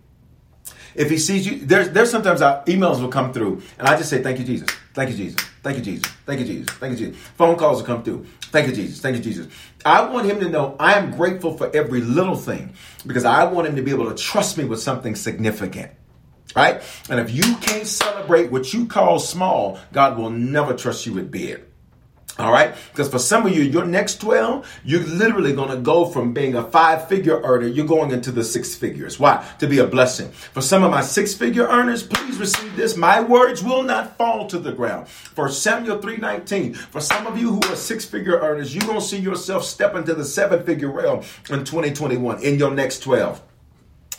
[0.95, 4.11] If He sees you, there's there's sometimes our emails will come through, and I just
[4.11, 4.69] say, "Thank you, Jesus.
[4.95, 5.41] Thank you, Jesus.
[5.63, 6.07] Thank you, Jesus.
[6.27, 6.71] Thank you, Jesus.
[6.77, 8.27] Thank you, Jesus." Phone calls will come through.
[8.51, 9.01] Thank you, Jesus.
[9.01, 9.47] Thank you, Jesus.
[9.85, 12.73] I want him to know I am grateful for every little thing
[13.07, 15.93] because I want him to be able to trust me with something significant.
[16.57, 16.83] Right?
[17.09, 21.31] And if you can't celebrate what you call small, God will never trust you with
[21.31, 21.61] big.
[22.41, 22.75] All right.
[22.91, 26.55] Because for some of you, your next 12, you're literally going to go from being
[26.55, 29.21] a five figure earner, you're going into the six figures.
[29.21, 29.47] Why?
[29.59, 30.31] To be a blessing.
[30.31, 32.97] For some of my six figure earners, please receive this.
[32.97, 35.09] My words will not fall to the ground.
[35.09, 39.05] For Samuel 319, for some of you who are six figure earners, you're going to
[39.05, 41.19] see yourself step into the seven figure realm
[41.51, 43.43] in 2021 in your next 12.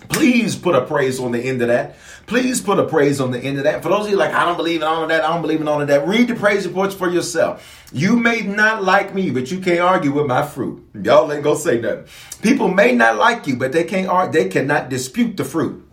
[0.10, 1.96] Please put a praise on the end of that.
[2.28, 3.84] Please put a praise on the end of that.
[3.84, 5.62] For those of you like, I don't believe in all of that, I don't believe
[5.62, 7.88] in all of that, read the praise reports for yourself.
[7.92, 10.88] You may not like me, but you can't argue with my fruit.
[11.02, 12.06] Y'all ain't gonna say nothing.
[12.42, 15.88] People may not like you, but they can't argue, they cannot dispute the fruit.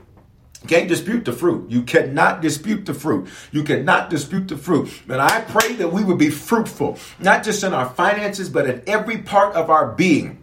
[0.66, 1.70] Can't dispute the fruit.
[1.70, 3.28] You cannot dispute the fruit.
[3.52, 4.90] You cannot dispute the fruit.
[5.08, 8.82] And I pray that we would be fruitful, not just in our finances, but in
[8.86, 10.37] every part of our being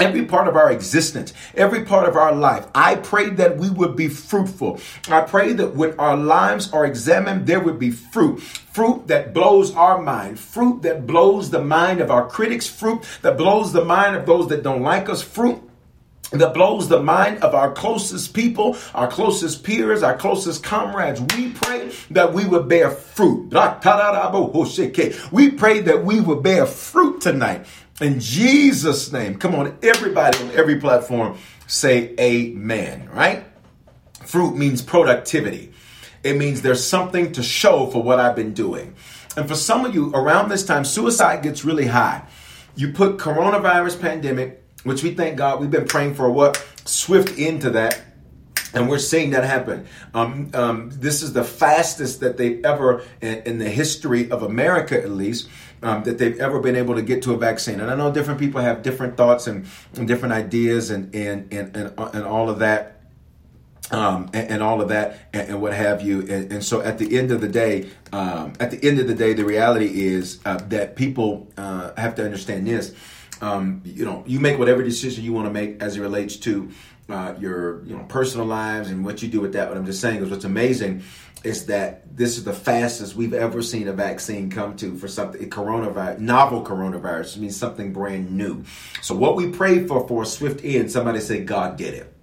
[0.00, 2.66] every part of our existence, every part of our life.
[2.74, 4.80] I pray that we would be fruitful.
[5.08, 8.40] I pray that when our lives are examined, there would be fruit.
[8.40, 13.36] Fruit that blows our mind, fruit that blows the mind of our critics, fruit that
[13.36, 15.60] blows the mind of those that don't like us, fruit
[16.32, 21.20] that blows the mind of our closest people, our closest peers, our closest comrades.
[21.36, 23.52] We pray that we would bear fruit.
[25.32, 27.66] We pray that we would bear fruit tonight.
[28.00, 29.36] In Jesus' name.
[29.36, 31.36] Come on, everybody on every platform
[31.66, 33.44] say amen, right?
[34.24, 35.72] Fruit means productivity.
[36.22, 38.94] It means there's something to show for what I've been doing.
[39.36, 42.26] And for some of you, around this time, suicide gets really high.
[42.74, 46.64] You put coronavirus pandemic, which we thank God, we've been praying for what?
[46.84, 48.00] Swift into that.
[48.72, 49.86] And we're seeing that happen.
[50.14, 55.00] Um, um, this is the fastest that they've ever, in, in the history of America
[55.00, 55.48] at least,
[55.82, 57.80] um, that they've ever been able to get to a vaccine.
[57.80, 61.76] And I know different people have different thoughts and, and different ideas and, and, and,
[61.76, 62.96] and, and all of that.
[63.92, 66.20] Um, and, and, all of that and, and what have you.
[66.20, 69.16] And, and, so at the end of the day, um, at the end of the
[69.16, 72.94] day, the reality is uh, that people uh, have to understand this.
[73.40, 76.70] Um, you know, you make whatever decision you want to make as it relates to
[77.12, 79.68] uh, your you know personal lives and what you do with that.
[79.68, 81.02] What I'm just saying is what's amazing
[81.42, 85.48] is that this is the fastest we've ever seen a vaccine come to for something
[85.48, 88.62] coronavirus, novel coronavirus means something brand new.
[89.00, 92.14] So what we pray for for a swift end, somebody say God did it.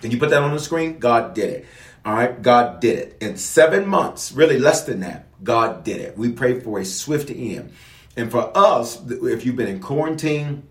[0.00, 0.98] Can you put that on the screen?
[0.98, 1.66] God did it.
[2.04, 3.18] All right, God did it.
[3.20, 6.16] In seven months, really less than that, God did it.
[6.16, 7.72] We pray for a swift end.
[8.16, 10.68] And for us, if you've been in quarantine,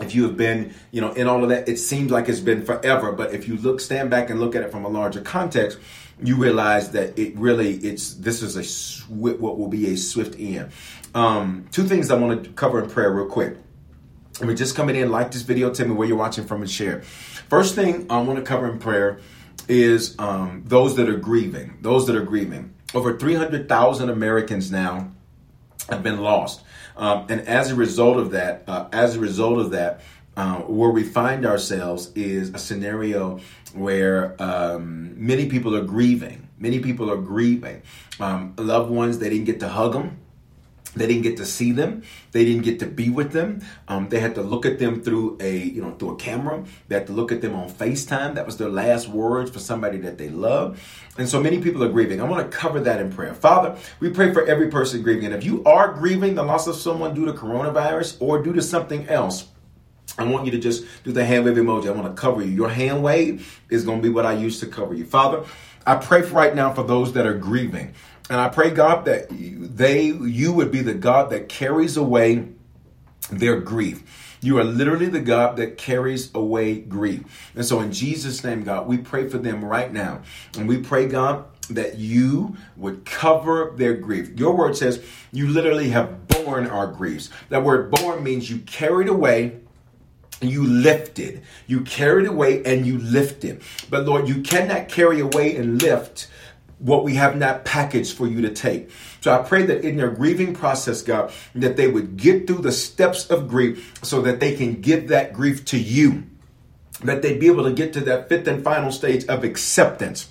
[0.00, 2.64] if you have been, you know, in all of that, it seems like it's been
[2.64, 3.12] forever.
[3.12, 5.78] But if you look, stand back and look at it from a larger context,
[6.22, 10.38] you realize that it really, it's this is a sw- what will be a swift
[10.38, 10.70] end.
[11.14, 13.56] Um, two things I want to cover in prayer real quick.
[14.40, 16.70] I we're just coming in, like this video, tell me where you're watching from and
[16.70, 17.02] share.
[17.02, 19.20] First thing I want to cover in prayer
[19.68, 21.78] is um, those that are grieving.
[21.82, 22.74] Those that are grieving.
[22.94, 25.12] Over 300,000 Americans now
[25.88, 26.63] have been lost.
[26.96, 30.00] Um, and as a result of that, uh, as a result of that,
[30.36, 33.40] uh, where we find ourselves is a scenario
[33.72, 36.48] where um, many people are grieving.
[36.58, 37.82] Many people are grieving.
[38.20, 40.18] Um, loved ones, they didn't get to hug them.
[40.94, 42.02] They didn't get to see them.
[42.32, 43.62] They didn't get to be with them.
[43.88, 46.64] Um, they had to look at them through a, you know, through a camera.
[46.88, 48.34] They had to look at them on FaceTime.
[48.34, 50.80] That was their last words for somebody that they love.
[51.18, 52.20] And so many people are grieving.
[52.20, 53.34] I want to cover that in prayer.
[53.34, 55.26] Father, we pray for every person grieving.
[55.26, 58.62] And if you are grieving the loss of someone due to coronavirus or due to
[58.62, 59.48] something else,
[60.16, 61.88] I want you to just do the hand wave emoji.
[61.88, 62.50] I want to cover you.
[62.50, 65.04] Your hand wave is going to be what I use to cover you.
[65.04, 65.44] Father,
[65.86, 67.94] I pray right now for those that are grieving.
[68.30, 72.48] And I pray, God, that they, you would be the God that carries away
[73.30, 74.38] their grief.
[74.40, 77.22] You are literally the God that carries away grief.
[77.54, 80.22] And so, in Jesus' name, God, we pray for them right now.
[80.56, 84.38] And we pray, God, that you would cover their grief.
[84.38, 85.02] Your word says
[85.32, 87.30] you literally have borne our griefs.
[87.48, 89.60] That word borne means you carried away
[90.40, 91.42] you lifted.
[91.66, 93.62] You carried away and you lifted.
[93.88, 96.28] But Lord, you cannot carry away and lift
[96.84, 98.90] what we have not packaged for you to take.
[99.22, 102.72] So I pray that in their grieving process, God, that they would get through the
[102.72, 106.24] steps of grief so that they can give that grief to you.
[107.02, 110.30] That they'd be able to get to that fifth and final stage of acceptance.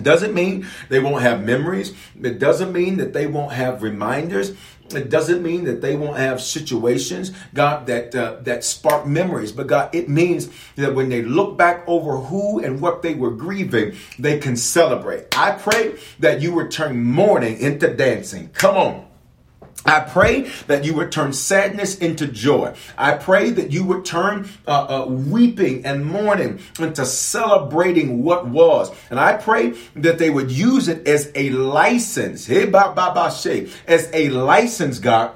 [0.00, 1.94] Doesn't mean they won't have memories.
[2.20, 4.52] It doesn't mean that they won't have reminders.
[4.94, 9.52] It doesn't mean that they won't have situations, God, that uh, that spark memories.
[9.52, 13.30] But God, it means that when they look back over who and what they were
[13.30, 15.36] grieving, they can celebrate.
[15.36, 18.50] I pray that you would turn mourning into dancing.
[18.50, 19.09] Come on.
[19.84, 22.74] I pray that you would turn sadness into joy.
[22.98, 28.92] I pray that you would turn uh, uh, weeping and mourning into celebrating what was.
[29.08, 33.32] And I pray that they would use it as a license, hey, ba, ba, ba,
[33.32, 35.34] she, as a license, God,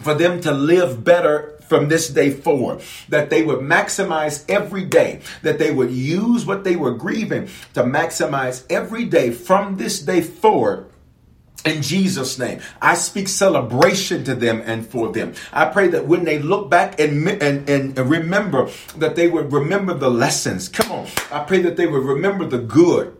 [0.00, 2.80] for them to live better from this day forward.
[3.08, 5.20] That they would maximize every day.
[5.42, 10.22] That they would use what they were grieving to maximize every day from this day
[10.22, 10.89] forward
[11.64, 15.34] in Jesus' name, I speak celebration to them and for them.
[15.52, 19.94] I pray that when they look back and, and, and remember, that they would remember
[19.94, 20.68] the lessons.
[20.68, 21.06] Come on.
[21.30, 23.16] I pray that they would remember the good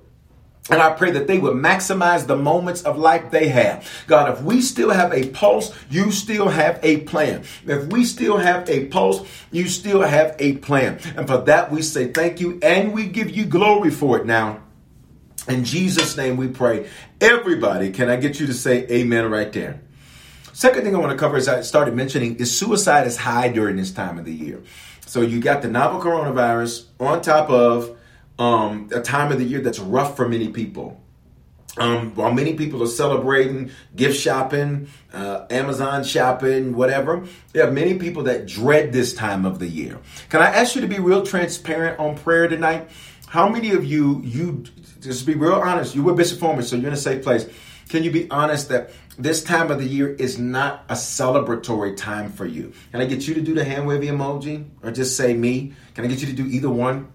[0.71, 3.89] And I pray that they would maximize the moments of life they have.
[4.07, 7.43] God, if we still have a pulse, you still have a plan.
[7.67, 11.01] If we still have a pulse, you still have a plan.
[11.17, 14.61] And for that, we say thank you and we give you glory for it now.
[15.51, 16.89] In Jesus' name we pray.
[17.21, 19.81] Everybody, can I get you to say amen right there?
[20.53, 23.77] Second thing I want to cover, as I started mentioning, is suicide is high during
[23.77, 24.63] this time of the year.
[25.07, 27.99] So you got the novel coronavirus on top of
[28.39, 31.03] um, a time of the year that's rough for many people.
[31.77, 37.95] Um, while many people are celebrating, gift shopping, uh, Amazon shopping, whatever, there are many
[37.95, 39.99] people that dread this time of the year.
[40.29, 42.89] Can I ask you to be real transparent on prayer tonight?
[43.31, 44.65] How many of you, you
[44.99, 47.47] just be real honest, you were Bishop Foreman, so you're in a safe place.
[47.89, 52.33] Can you be honest that this time of the year is not a celebratory time
[52.33, 52.73] for you?
[52.91, 55.75] Can I get you to do the hand waving emoji or just say me?
[55.95, 57.13] Can I get you to do either one?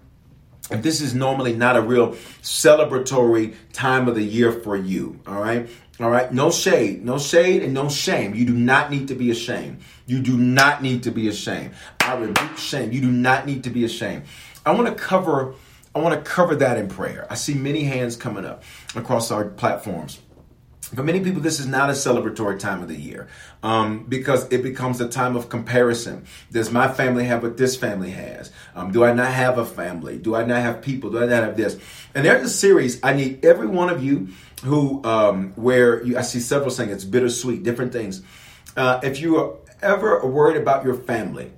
[0.70, 2.12] if this is normally not a real
[2.42, 5.68] celebratory time of the year for you, all right?
[6.00, 8.34] All right, no shade, no shade, and no shame.
[8.34, 9.82] You do not need to be ashamed.
[10.06, 11.72] You do not need to be ashamed.
[12.00, 12.90] I rebuke shame.
[12.90, 14.24] You do not need to be ashamed.
[14.64, 15.54] I want to cover.
[15.96, 17.26] I want to cover that in prayer.
[17.30, 20.20] I see many hands coming up across our platforms.
[20.94, 23.28] For many people, this is not a celebratory time of the year
[23.62, 26.26] um, because it becomes a time of comparison.
[26.52, 28.52] Does my family have what this family has?
[28.74, 30.18] Um, do I not have a family?
[30.18, 31.08] Do I not have people?
[31.08, 31.78] Do I not have this?
[32.14, 33.02] And there's a series.
[33.02, 34.28] I need every one of you
[34.64, 38.22] who, um, where you, I see several saying it's bittersweet, different things.
[38.76, 41.52] Uh, if you are ever worried about your family,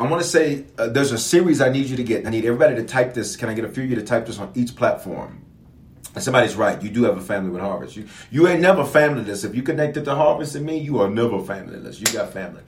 [0.00, 2.26] I want to say uh, there's a series I need you to get.
[2.26, 3.36] I need everybody to type this.
[3.36, 5.44] Can I get a few of you to type this on each platform?
[6.14, 6.80] And somebody's right.
[6.82, 7.96] You do have a family with Harvest.
[7.96, 9.44] You you ain't never familyless.
[9.44, 11.98] If you connected to Harvest and me, you are never familyless.
[11.98, 12.62] You got family.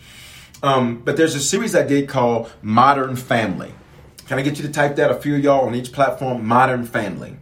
[0.62, 3.74] Um, but there's a series I did called Modern Family.
[4.26, 5.10] Can I get you to type that?
[5.10, 6.46] A few of y'all on each platform.
[6.46, 7.36] Modern Family.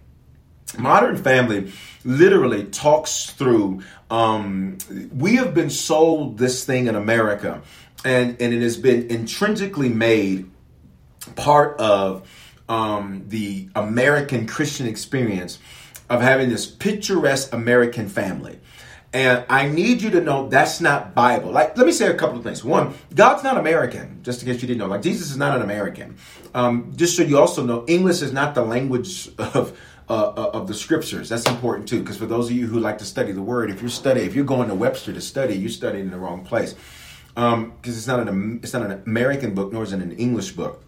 [0.78, 1.72] Modern Family
[2.04, 3.82] literally talks through.
[4.10, 4.78] Um,
[5.14, 7.62] we have been sold this thing in America,
[8.04, 10.50] and and it has been intrinsically made
[11.36, 12.28] part of
[12.68, 15.58] um, the American Christian experience
[16.08, 18.58] of having this picturesque American family.
[19.14, 21.50] And I need you to know that's not Bible.
[21.50, 22.64] Like, let me say a couple of things.
[22.64, 24.86] One, God's not American, just in case you didn't know.
[24.86, 26.16] Like, Jesus is not an American.
[26.54, 29.78] Um, just so you also know, English is not the language of
[30.08, 31.28] uh, uh of the scriptures.
[31.28, 33.82] That's important too, because for those of you who like to study the Word, if
[33.82, 36.74] you're if you're going to Webster to study, you're studying in the wrong place,
[37.34, 40.52] because um, it's not an it's not an American book, nor is it an English
[40.52, 40.82] book.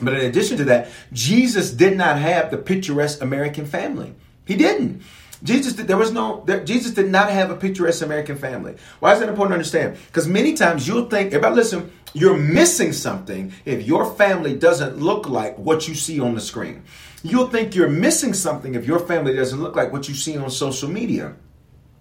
[0.00, 4.14] But in addition to that, Jesus did not have the picturesque American family.
[4.46, 5.02] He didn't.
[5.42, 8.76] Jesus did, there was no there, Jesus did not have a picturesque American family.
[9.00, 9.96] Why is that important to understand?
[10.06, 15.28] Because many times you'll think, everybody listen, you're missing something if your family doesn't look
[15.28, 16.84] like what you see on the screen.
[17.24, 20.50] You'll think you're missing something if your family doesn't look like what you see on
[20.50, 21.34] social media.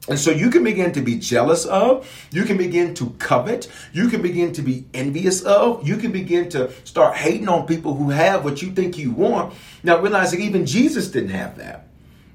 [0.09, 4.09] And so you can begin to be jealous of, you can begin to covet, you
[4.09, 8.09] can begin to be envious of, you can begin to start hating on people who
[8.09, 9.53] have what you think you want.
[9.83, 11.87] Now realizing even Jesus didn't have that.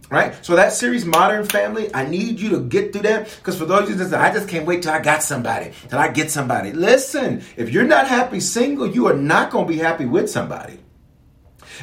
[0.09, 0.33] Right?
[0.45, 3.85] So that series, Modern Family, I need you to get through that because for those
[3.85, 6.31] of you that say, I just can't wait till I got somebody, till I get
[6.31, 6.73] somebody.
[6.73, 10.79] Listen, if you're not happy single, you are not going to be happy with somebody.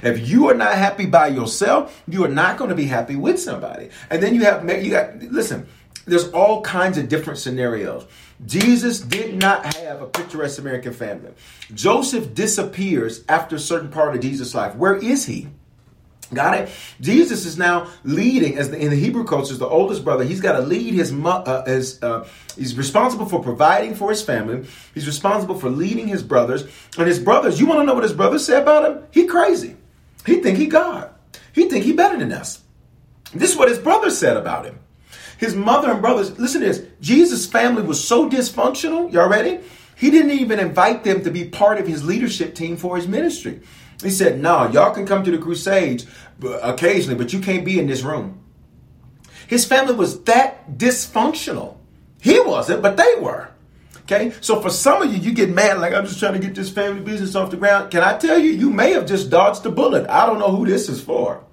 [0.02, 3.40] If you are not happy by yourself, you are not going to be happy with
[3.40, 3.90] somebody.
[4.10, 5.68] And then you have, you got, listen,
[6.06, 8.06] there's all kinds of different scenarios.
[8.46, 11.32] Jesus did not have a picturesque American family.
[11.74, 14.76] Joseph disappears after a certain part of Jesus' life.
[14.76, 15.48] Where is he?
[16.34, 16.70] Got it?
[17.00, 20.24] Jesus is now leading as the, in the Hebrew culture, the oldest brother.
[20.24, 22.02] He's got to lead his uh, his.
[22.02, 24.66] Uh, he's responsible for providing for his family.
[24.94, 26.64] He's responsible for leading his brothers
[26.98, 27.60] and his brothers.
[27.60, 29.04] You want to know what his brothers say about him?
[29.12, 29.76] He crazy.
[30.26, 31.10] He think he God.
[31.54, 32.62] He think he better than us.
[33.34, 34.80] This is what his brothers said about him.
[35.38, 36.38] His mother and brothers.
[36.40, 36.86] Listen to this.
[37.02, 39.12] Jesus' family was so dysfunctional.
[39.12, 39.60] Y'all ready?
[39.96, 43.62] He didn't even invite them to be part of his leadership team for his ministry.
[44.02, 46.06] He said, No, y'all can come to the crusades
[46.44, 48.42] uh, occasionally, but you can't be in this room.
[49.48, 51.78] His family was that dysfunctional.
[52.22, 53.53] He wasn't, but they were.
[54.04, 56.56] Okay, so for some of you, you get mad like I'm just trying to get
[56.56, 57.90] this family business off the ground.
[57.90, 60.10] Can I tell you, you may have just dodged the bullet.
[60.10, 61.44] I don't know who this is for.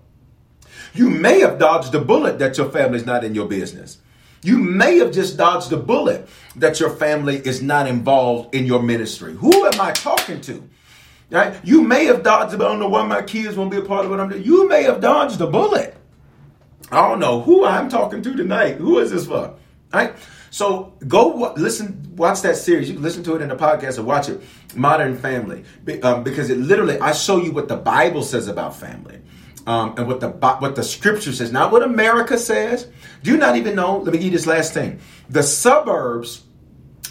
[0.93, 3.99] You may have dodged the bullet that your family's not in your business.
[4.43, 8.83] You may have just dodged the bullet that your family is not involved in your
[8.83, 9.35] ministry.
[9.35, 10.69] Who am I talking to?
[11.31, 11.55] Right?
[11.63, 14.05] You may have dodged, but I don't know why my kids won't be a part
[14.05, 14.43] of what I'm doing.
[14.43, 15.97] You may have dodged the bullet.
[16.91, 18.79] I don't know who I'm talking to tonight.
[18.79, 19.55] Who is this for?
[19.93, 20.15] Right?
[20.51, 22.89] So go listen, watch that series.
[22.89, 24.43] You can listen to it in the podcast or watch it.
[24.75, 25.65] Modern Family,
[26.03, 29.21] um, because it literally I show you what the Bible says about family.
[29.67, 32.89] um, and what the what the scripture says, not what America says.
[33.23, 33.99] Do you not even know?
[33.99, 35.01] Let me give you this last thing.
[35.29, 36.45] The suburbs,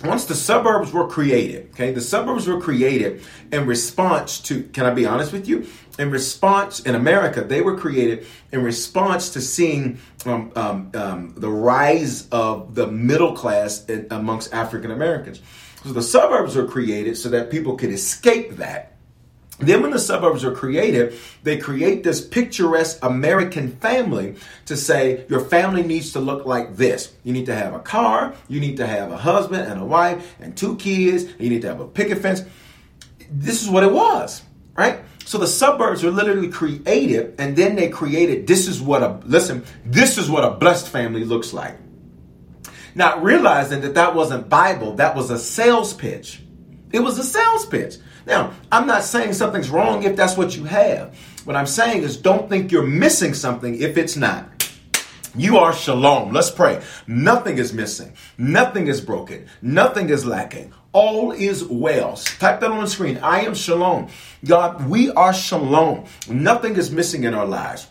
[0.04, 3.22] once the suburbs were created, okay, the suburbs were created
[3.52, 4.64] in response to.
[4.64, 5.68] Can I be honest with you?
[5.98, 11.50] In response, in America, they were created in response to seeing um, um, um the
[11.50, 15.42] rise of the middle class in, amongst African Americans.
[15.84, 18.99] So the suburbs were created so that people could escape that
[19.60, 24.36] then, when the suburbs are created, they create this picturesque American family
[24.68, 27.14] to say your family needs to look like this.
[27.26, 30.36] You need to have a car, you need to have a husband and a wife
[30.40, 32.44] and two kids, and you need to have a picket fence.
[33.30, 34.42] This is what it was,
[34.76, 35.02] right?
[35.26, 39.66] So the suburbs are literally created, and then they created this is what a listen,
[39.86, 41.78] this is what a blessed family looks like.
[42.96, 46.42] Not realizing that that wasn't Bible, that was a sales pitch.
[46.92, 47.98] It was a sales pitch.
[48.26, 51.16] Now, I'm not saying something's wrong if that's what you have.
[51.46, 54.48] What I'm saying is don't think you're missing something if it's not.
[55.36, 56.34] You are shalom.
[56.34, 56.82] Let's pray.
[57.08, 58.14] Nothing is missing.
[58.38, 59.48] Nothing is broken.
[59.62, 60.74] Nothing is lacking.
[60.92, 62.16] All is well.
[62.16, 63.18] Type that on the screen.
[63.18, 64.08] I am shalom.
[64.44, 66.06] God, we are shalom.
[66.28, 67.88] Nothing is missing in our lives.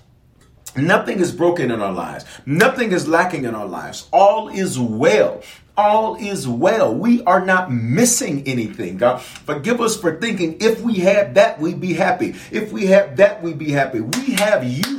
[0.77, 2.25] Nothing is broken in our lives.
[2.45, 4.09] Nothing is lacking in our lives.
[4.13, 5.43] All is well
[5.79, 6.93] all is well.
[6.95, 8.99] We are not missing anything.
[8.99, 12.35] God, forgive us for thinking if we had that, we'd be happy.
[12.51, 14.01] If we had that, we'd be happy.
[14.01, 14.99] We have you.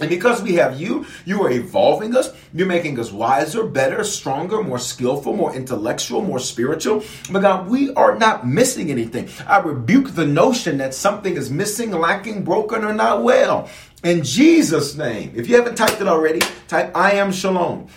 [0.00, 2.30] And because we have you, you are evolving us.
[2.54, 7.02] You're making us wiser, better, stronger, more skillful, more intellectual, more spiritual.
[7.30, 9.28] But God, we are not missing anything.
[9.46, 13.68] I rebuke the notion that something is missing, lacking, broken, or not well.
[14.02, 15.32] In Jesus' name.
[15.34, 17.88] If you haven't typed it already, type I am shalom.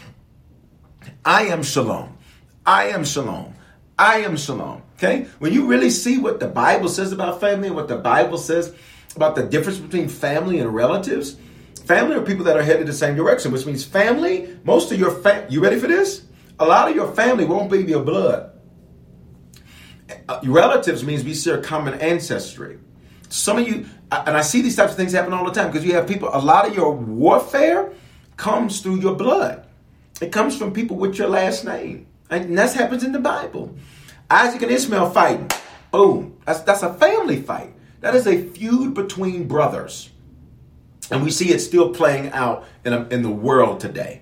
[1.26, 2.18] I am shalom.
[2.66, 3.54] I am shalom.
[3.98, 4.82] I am shalom.
[4.98, 5.28] Okay?
[5.40, 8.74] When you really see what the Bible says about family and what the Bible says
[9.16, 11.38] about the difference between family and relatives,
[11.86, 15.12] family are people that are headed the same direction, which means family, most of your
[15.12, 16.26] fam, you ready for this?
[16.60, 18.52] A lot of your family won't be your blood.
[20.28, 22.80] Uh, relatives means we share common ancestry.
[23.30, 25.86] Some of you, and I see these types of things happen all the time because
[25.86, 27.92] you have people, a lot of your warfare
[28.38, 29.68] comes through your blood.
[30.24, 32.08] It comes from people with your last name.
[32.30, 33.76] And that happens in the Bible.
[34.30, 35.52] Isaac and Ishmael fighting.
[35.92, 36.38] Boom.
[36.46, 37.74] That's, that's a family fight.
[38.00, 40.12] That is a feud between brothers.
[41.12, 44.22] And we see it still playing out in, a, in the world today.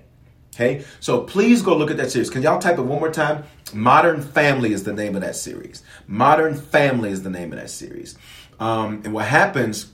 [0.52, 2.30] Okay, so please go look at that series.
[2.30, 3.44] Can y'all type it one more time?
[3.72, 5.84] Modern Family is the name of that series.
[6.08, 8.18] Modern Family is the name of that series.
[8.58, 9.91] Um, and what happens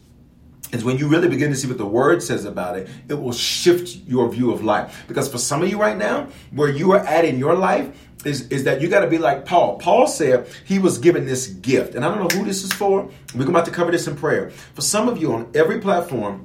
[0.72, 3.32] is when you really begin to see what the word says about it, it will
[3.32, 5.04] shift your view of life.
[5.08, 7.90] Because for some of you right now, where you are at in your life,
[8.24, 9.78] is, is that you got to be like Paul.
[9.78, 11.94] Paul said he was given this gift.
[11.94, 13.08] And I don't know who this is for.
[13.34, 14.50] We're about to cover this in prayer.
[14.50, 16.44] For some of you on every platform,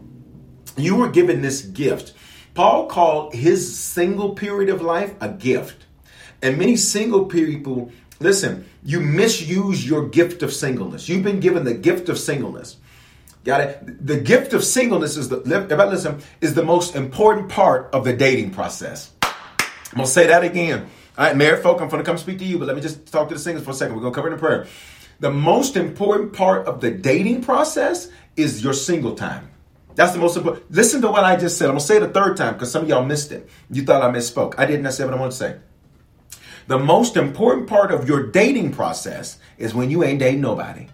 [0.77, 2.13] you were given this gift.
[2.53, 5.85] Paul called his single period of life a gift.
[6.41, 11.09] And many single people, listen, you misuse your gift of singleness.
[11.09, 12.77] You've been given the gift of singleness.
[13.43, 14.07] Got it?
[14.07, 18.13] The gift of singleness is the everybody listen is the most important part of the
[18.13, 19.11] dating process.
[19.21, 20.89] I'm gonna say that again.
[21.17, 23.27] All right, married folk, I'm gonna come speak to you, but let me just talk
[23.27, 23.95] to the singles for a second.
[23.95, 24.67] We're gonna cover it in prayer.
[25.19, 29.49] The most important part of the dating process is your single time.
[29.95, 30.71] That's the most important.
[30.71, 31.65] Listen to what I just said.
[31.65, 33.47] I'm gonna say it a third time because some of y'all missed it.
[33.69, 34.55] You thought I misspoke.
[34.57, 34.83] I didn't.
[34.83, 35.57] That's what I want to say.
[36.67, 40.87] The most important part of your dating process is when you ain't dating nobody.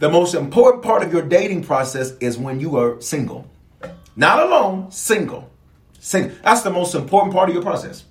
[0.00, 3.46] The most important part of your dating process is when you are single.
[4.16, 5.50] Not alone, single.
[5.98, 6.34] Single.
[6.42, 8.04] That's the most important part of your process.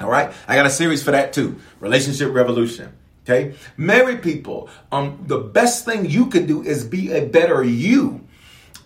[0.00, 0.32] All right?
[0.48, 1.60] I got a series for that too.
[1.80, 2.94] Relationship Revolution.
[3.24, 3.56] Okay?
[3.76, 8.26] Married people, um, the best thing you can do is be a better you.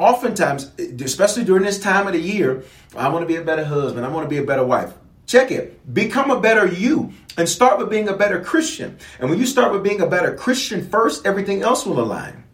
[0.01, 2.65] Oftentimes, especially during this time of the year,
[2.97, 4.05] I want to be a better husband.
[4.05, 4.93] I want to be a better wife.
[5.27, 5.95] Check it.
[5.95, 8.99] Become a better you and start with being a better Christian.
[9.19, 12.45] And when you start with being a better Christian first, everything else will align.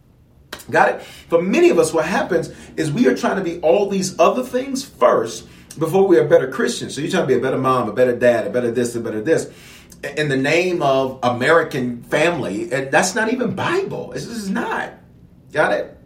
[0.71, 1.03] Got it?
[1.03, 4.43] For many of us, what happens is we are trying to be all these other
[4.43, 6.95] things first before we are better Christians.
[6.95, 9.01] So you're trying to be a better mom, a better dad, a better this, a
[9.01, 9.51] better this.
[10.17, 14.11] In the name of American family, and that's not even Bible.
[14.15, 14.95] This is not.
[15.53, 15.99] Got it?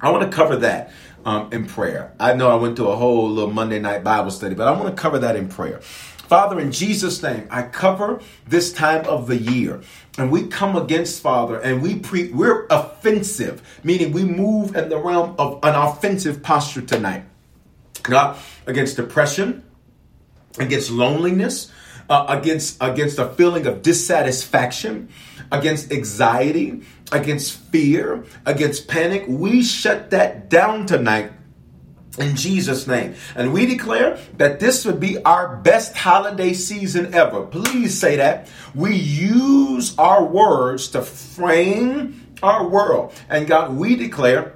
[0.00, 0.92] I want to cover that
[1.24, 2.12] um, in prayer.
[2.20, 4.94] I know I went to a whole little Monday night Bible study, but I want
[4.94, 5.80] to cover that in prayer.
[6.26, 9.82] Father, in Jesus' name, I cover this time of the year.
[10.16, 14.98] And we come against, Father, and we pre we're offensive, meaning we move in the
[14.98, 17.24] realm of an offensive posture tonight.
[18.02, 19.64] God, against depression,
[20.58, 21.70] against loneliness,
[22.08, 25.08] uh, against against a feeling of dissatisfaction,
[25.50, 29.24] against anxiety, against fear, against panic.
[29.26, 31.32] We shut that down tonight
[32.18, 33.14] in Jesus' name.
[33.34, 37.44] And we declare that this would be our best holiday season ever.
[37.46, 38.48] Please say that.
[38.74, 43.12] We use our words to frame our world.
[43.28, 44.54] And God, we declare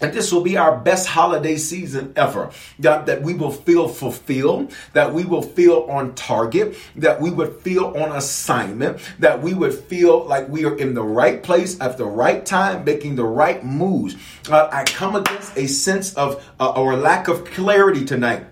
[0.00, 2.50] and this will be our best holiday season ever.
[2.80, 7.60] God, that we will feel fulfilled, that we will feel on target, that we would
[7.60, 11.98] feel on assignment, that we would feel like we are in the right place at
[11.98, 14.16] the right time, making the right moves.
[14.48, 18.46] Uh, I come against a sense of uh, or lack of clarity tonight.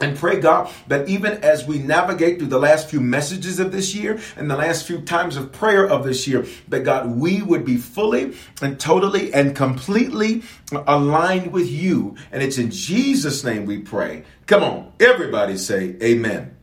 [0.00, 3.94] And pray God that even as we navigate through the last few messages of this
[3.94, 7.64] year and the last few times of prayer of this year, that God, we would
[7.64, 10.42] be fully and totally and completely
[10.72, 12.16] aligned with you.
[12.32, 14.24] And it's in Jesus' name we pray.
[14.46, 16.56] Come on, everybody say amen.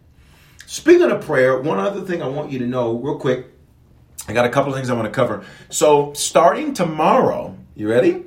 [0.65, 3.47] Speaking of prayer, one other thing I want you to know real quick.
[4.27, 5.43] I got a couple of things I want to cover.
[5.69, 8.23] So, starting tomorrow, you ready?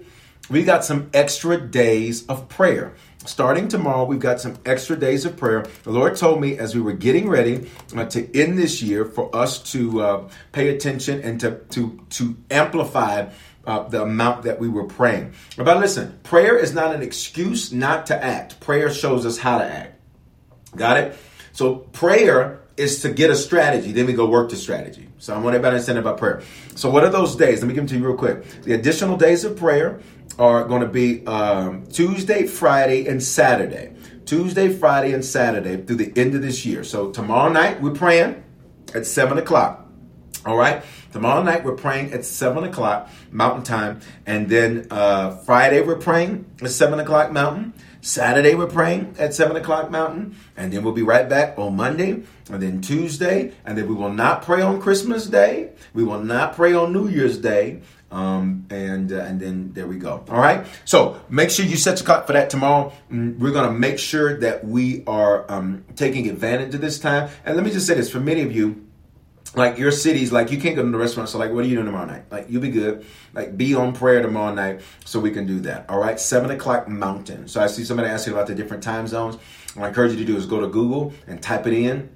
[0.51, 2.95] We got some extra days of prayer
[3.25, 5.67] starting tomorrow, we've got some extra days of prayer.
[5.83, 9.35] The Lord told me as we were getting ready uh, to end this year for
[9.35, 13.29] us to uh, pay attention and to to to amplify.
[13.67, 15.33] Uh, the amount that we were praying.
[15.57, 18.61] But listen, prayer is not an excuse not to act.
[18.61, 19.99] Prayer shows us how to act.
[20.77, 21.17] Got it?
[21.53, 23.93] So prayer is to get a strategy.
[23.93, 25.09] Then we go work the strategy.
[25.19, 26.43] So I want everybody to understand about prayer.
[26.75, 27.61] So what are those days?
[27.61, 28.63] Let me give them to you real quick.
[28.63, 30.01] The additional days of prayer
[30.39, 33.95] are going to be um, Tuesday, Friday, and Saturday.
[34.25, 36.83] Tuesday, Friday, and Saturday through the end of this year.
[36.85, 38.43] So tomorrow night we're praying
[38.95, 39.87] at seven o'clock.
[40.47, 40.83] All right.
[41.13, 46.45] Tomorrow night we're praying at seven o'clock Mountain Time, and then uh, Friday we're praying
[46.61, 47.73] at seven o'clock Mountain.
[48.01, 52.25] Saturday we're praying at seven o'clock Mountain, and then we'll be right back on Monday,
[52.51, 55.71] and then Tuesday, and then we will not pray on Christmas Day.
[55.95, 57.83] We will not pray on New Year's Day.
[58.15, 60.25] Um, and uh, and then there we go.
[60.29, 60.65] All right.
[60.85, 62.93] So make sure you set your clock for that tomorrow.
[63.11, 67.29] Mm, we're gonna make sure that we are um, taking advantage of this time.
[67.45, 68.87] And let me just say this: for many of you,
[69.57, 71.29] like your cities, like you can't go to the restaurant.
[71.29, 72.31] So like, what are you doing tomorrow night?
[72.31, 73.05] Like you'll be good.
[73.33, 75.91] Like be on prayer tomorrow night so we can do that.
[75.91, 77.49] All right, seven o'clock Mountain.
[77.49, 79.39] So I see somebody asking about the different time zones.
[79.75, 82.14] What I encourage you to do is go to Google and type it in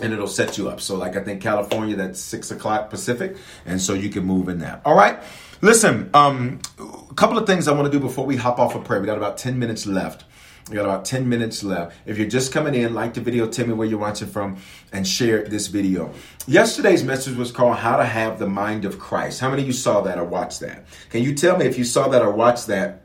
[0.00, 0.80] and it'll set you up.
[0.80, 3.36] So, like I think California, that's six o'clock Pacific,
[3.66, 4.82] and so you can move in that.
[4.84, 5.18] All right.
[5.60, 8.84] Listen, um, a couple of things I want to do before we hop off of
[8.84, 9.00] prayer.
[9.00, 10.24] We got about ten minutes left.
[10.70, 11.94] We got about 10 minutes left.
[12.06, 14.56] If you're just coming in, like the video, tell me where you're watching from,
[14.94, 16.10] and share this video.
[16.46, 19.40] Yesterday's message was called How to Have the Mind of Christ.
[19.40, 20.86] How many of you saw that or watched that?
[21.10, 23.02] Can you tell me if you saw that or watched that?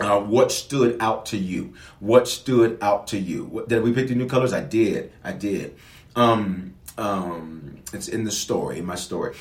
[0.00, 1.74] Uh, what stood out to you?
[2.00, 3.44] What stood out to you?
[3.44, 4.54] What, did we pick the new colors?
[4.54, 5.12] I did.
[5.22, 5.76] I did.
[6.16, 9.36] Um, um, it's in the story, in my story.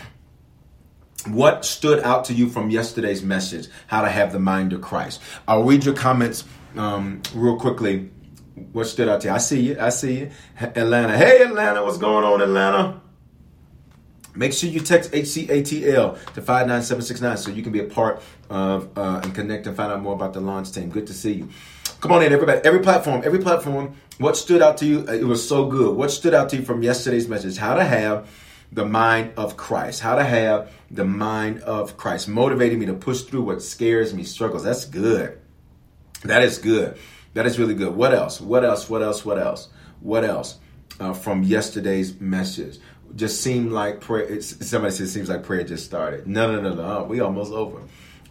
[1.25, 3.67] What stood out to you from yesterday's message?
[3.87, 5.21] How to have the mind of Christ.
[5.47, 6.43] I'll read your comments
[6.75, 8.11] um, real quickly.
[8.73, 9.33] What stood out to you?
[9.33, 9.77] I see you.
[9.79, 10.31] I see you.
[10.59, 11.17] Atlanta.
[11.17, 11.83] Hey, Atlanta.
[11.83, 13.01] What's going on, Atlanta?
[14.35, 19.21] Make sure you text HCATL to 59769 so you can be a part of uh,
[19.23, 20.89] and connect and find out more about the launch team.
[20.89, 21.49] Good to see you.
[22.01, 22.61] Come on in, everybody.
[22.63, 23.95] Every platform, every platform.
[24.17, 25.07] What stood out to you?
[25.07, 25.95] It was so good.
[25.95, 27.57] What stood out to you from yesterday's message?
[27.57, 28.27] How to have
[28.71, 30.01] the mind of Christ.
[30.01, 32.27] How to have the mind of Christ.
[32.27, 34.63] Motivating me to push through what scares me, struggles.
[34.63, 35.39] That's good.
[36.23, 36.97] That is good.
[37.33, 37.95] That is really good.
[37.95, 38.39] What else?
[38.39, 38.89] What else?
[38.89, 39.25] What else?
[39.25, 39.69] What else?
[39.99, 40.57] What else?
[40.99, 42.79] Uh, from yesterday's message.
[43.15, 44.41] Just seemed like prayer.
[44.41, 46.27] Somebody said it seems like prayer just started.
[46.27, 47.03] No, no, no, no.
[47.03, 47.81] We almost over.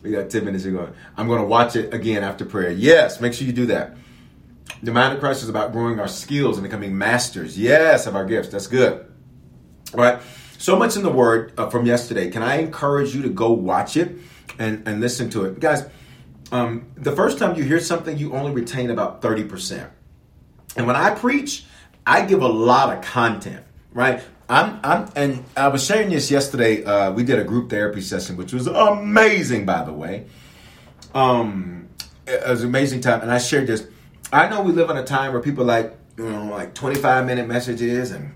[0.04, 0.90] We got 10 minutes to go.
[1.16, 2.70] I'm going to watch it again after prayer.
[2.70, 3.96] Yes, make sure you do that.
[4.82, 7.58] The mind of Christ is about growing our skills and becoming masters.
[7.58, 8.48] Yes, of our gifts.
[8.50, 9.10] That's good.
[9.94, 10.20] All right.
[10.58, 12.30] So much in the word uh, from yesterday.
[12.30, 14.18] Can I encourage you to go watch it
[14.58, 15.58] and, and listen to it?
[15.58, 15.84] Guys,
[16.52, 19.88] um, the first time you hear something, you only retain about 30%.
[20.76, 21.64] And when I preach,
[22.06, 24.22] I give a lot of content, right?
[24.48, 26.84] I'm, I'm, and I was sharing this yesterday.
[26.84, 30.26] Uh, we did a group therapy session, which was amazing, by the way.
[31.14, 31.88] Um,
[32.26, 33.86] it was an amazing time, and I shared this.
[34.32, 37.48] I know we live in a time where people like, you know, like 25 minute
[37.48, 38.32] messages and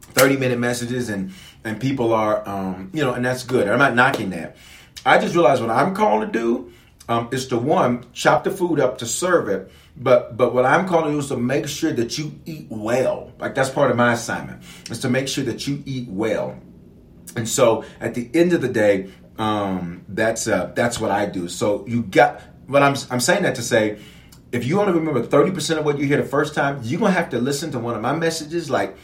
[0.00, 1.32] 30 minute messages, and
[1.64, 3.68] and people are, um, you know, and that's good.
[3.68, 4.56] I'm not knocking that.
[5.04, 6.72] I just realized what I'm called to do
[7.08, 10.88] um, is to one chop the food up to serve it but but what I'm
[10.88, 13.32] calling you is to make sure that you eat well.
[13.38, 16.58] Like that's part of my assignment is to make sure that you eat well.
[17.36, 21.48] And so at the end of the day, um, that's uh, that's what I do.
[21.48, 23.98] So you got what I'm I'm saying that to say,
[24.50, 27.30] if you only remember 30% of what you hear the first time, you're gonna have
[27.30, 28.96] to listen to one of my messages like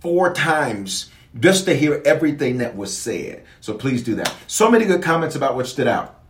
[0.00, 3.44] four times just to hear everything that was said.
[3.60, 4.34] So please do that.
[4.46, 6.21] So many good comments about what stood out.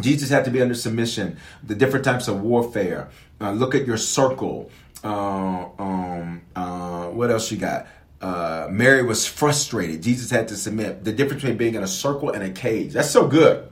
[0.00, 3.08] Jesus had to be under submission, the different types of warfare.
[3.40, 4.70] Uh, look at your circle.
[5.02, 7.86] Uh, um, uh, what else you got?
[8.20, 10.02] Uh, Mary was frustrated.
[10.02, 11.04] Jesus had to submit.
[11.04, 12.92] The difference between being in a circle and a cage.
[12.94, 13.70] That's so good.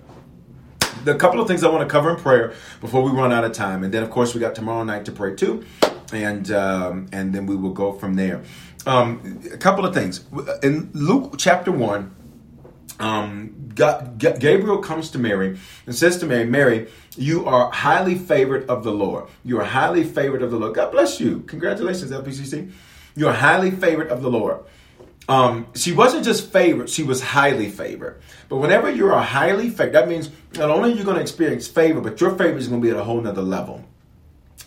[1.04, 3.52] The couple of things I want to cover in prayer before we run out of
[3.52, 5.64] time, and then of course we got tomorrow night to pray too,
[6.12, 8.42] and um, and then we will go from there.
[8.86, 10.24] Um, a couple of things
[10.62, 12.14] in Luke chapter one
[13.00, 18.84] um, Gabriel comes to Mary and says to Mary, Mary, you are highly favored of
[18.84, 19.28] the Lord.
[19.44, 20.74] You are highly favored of the Lord.
[20.74, 21.40] God bless you.
[21.40, 22.72] Congratulations, LPCC.
[23.14, 24.60] You are highly favored of the Lord.
[25.28, 28.20] Um, she wasn't just favored, she was highly favored.
[28.48, 31.68] But whenever you are highly favored, that means not only are you going to experience
[31.68, 33.84] favor, but your favor is going to be at a whole nother level.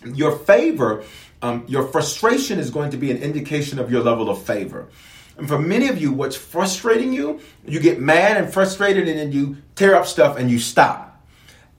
[0.04, 1.04] Your favor,
[1.42, 4.88] um, your frustration is going to be an indication of your level of favor.
[5.36, 9.32] And for many of you, what's frustrating you, you get mad and frustrated and then
[9.32, 11.24] you tear up stuff and you stop.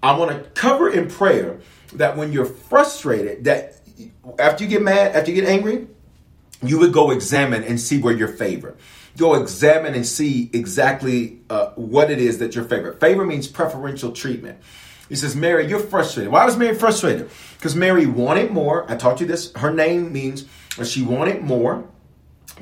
[0.02, 1.60] I want to cover in prayer
[1.94, 3.82] that when you're frustrated, that
[4.38, 5.88] after you get mad, after you get angry,
[6.64, 8.76] you would go examine and see where your favor.
[9.18, 12.94] Go examine and see exactly uh, what it is that your favor.
[12.94, 14.60] Favor means preferential treatment.
[15.10, 16.32] He says, Mary, you're frustrated.
[16.32, 17.30] Why was Mary frustrated?
[17.58, 18.90] Because Mary wanted more.
[18.92, 19.52] I taught you this.
[19.54, 20.46] Her name means
[20.84, 21.88] she wanted more.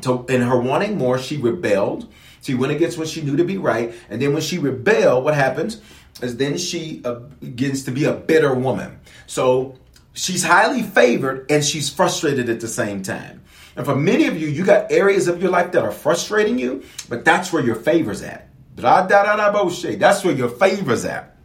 [0.02, 2.12] So in her wanting more, she rebelled.
[2.42, 3.94] She went against what she knew to be right.
[4.10, 5.82] And then when she rebelled, what happens
[6.22, 9.00] is then she uh, begins to be a bitter woman.
[9.28, 9.80] So
[10.14, 13.42] she's highly favored and she's frustrated at the same time.
[13.76, 16.84] And for many of you, you got areas of your life that are frustrating you,
[17.10, 18.48] but that's where your favor's at.
[18.76, 21.36] That's where your favor's at.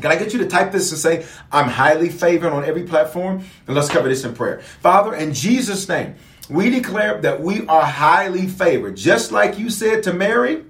[0.00, 3.44] Can I get you to type this and say, I'm highly favored on every platform?
[3.66, 4.60] And let's cover this in prayer.
[4.80, 6.16] Father, in Jesus' name,
[6.48, 8.96] we declare that we are highly favored.
[8.96, 10.64] Just like you said to Mary,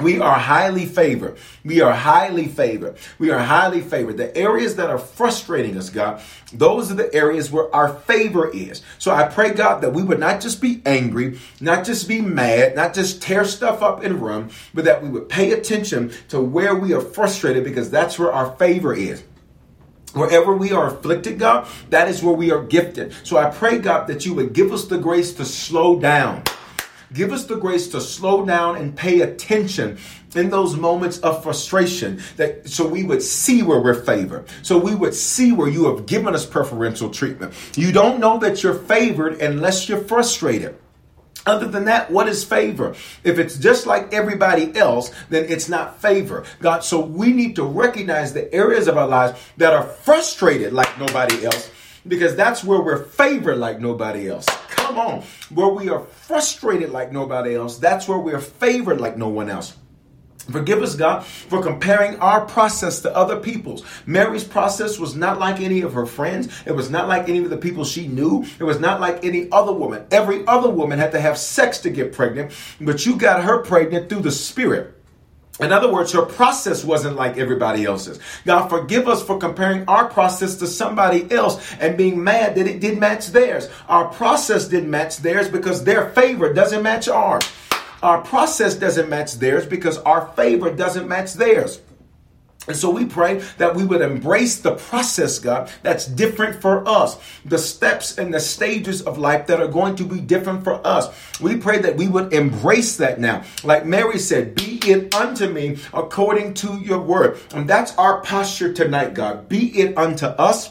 [0.00, 1.38] we are highly favored.
[1.64, 2.98] We are highly favored.
[3.18, 4.16] We are highly favored.
[4.16, 6.22] The areas that are frustrating us, God,
[6.52, 8.82] those are the areas where our favor is.
[8.98, 12.76] So I pray, God, that we would not just be angry, not just be mad,
[12.76, 16.76] not just tear stuff up and run, but that we would pay attention to where
[16.76, 19.24] we are frustrated because that's where our favor is.
[20.14, 23.14] Wherever we are afflicted, God, that is where we are gifted.
[23.24, 26.42] So I pray, God, that you would give us the grace to slow down.
[27.12, 29.98] Give us the grace to slow down and pay attention
[30.34, 34.46] in those moments of frustration that so we would see where we're favored.
[34.62, 37.54] So we would see where you have given us preferential treatment.
[37.76, 40.76] You don't know that you're favored unless you're frustrated.
[41.48, 42.94] Other than that, what is favor?
[43.24, 46.44] If it's just like everybody else, then it's not favor.
[46.60, 50.98] God, so we need to recognize the areas of our lives that are frustrated like
[50.98, 51.70] nobody else
[52.06, 54.44] because that's where we're favored like nobody else.
[54.68, 55.22] Come on.
[55.48, 59.74] Where we are frustrated like nobody else, that's where we're favored like no one else.
[60.50, 63.84] Forgive us, God, for comparing our process to other people's.
[64.06, 66.48] Mary's process was not like any of her friends.
[66.64, 68.46] It was not like any of the people she knew.
[68.58, 70.06] It was not like any other woman.
[70.10, 74.08] Every other woman had to have sex to get pregnant, but you got her pregnant
[74.08, 74.94] through the Spirit.
[75.60, 78.20] In other words, her process wasn't like everybody else's.
[78.46, 82.80] God, forgive us for comparing our process to somebody else and being mad that it
[82.80, 83.68] didn't match theirs.
[83.88, 87.44] Our process didn't match theirs because their favor doesn't match ours.
[88.02, 91.80] Our process doesn't match theirs because our favor doesn't match theirs.
[92.68, 97.18] And so we pray that we would embrace the process, God, that's different for us.
[97.46, 101.08] The steps and the stages of life that are going to be different for us.
[101.40, 103.44] We pray that we would embrace that now.
[103.64, 107.38] Like Mary said, be it unto me according to your word.
[107.54, 109.48] And that's our posture tonight, God.
[109.48, 110.70] Be it unto us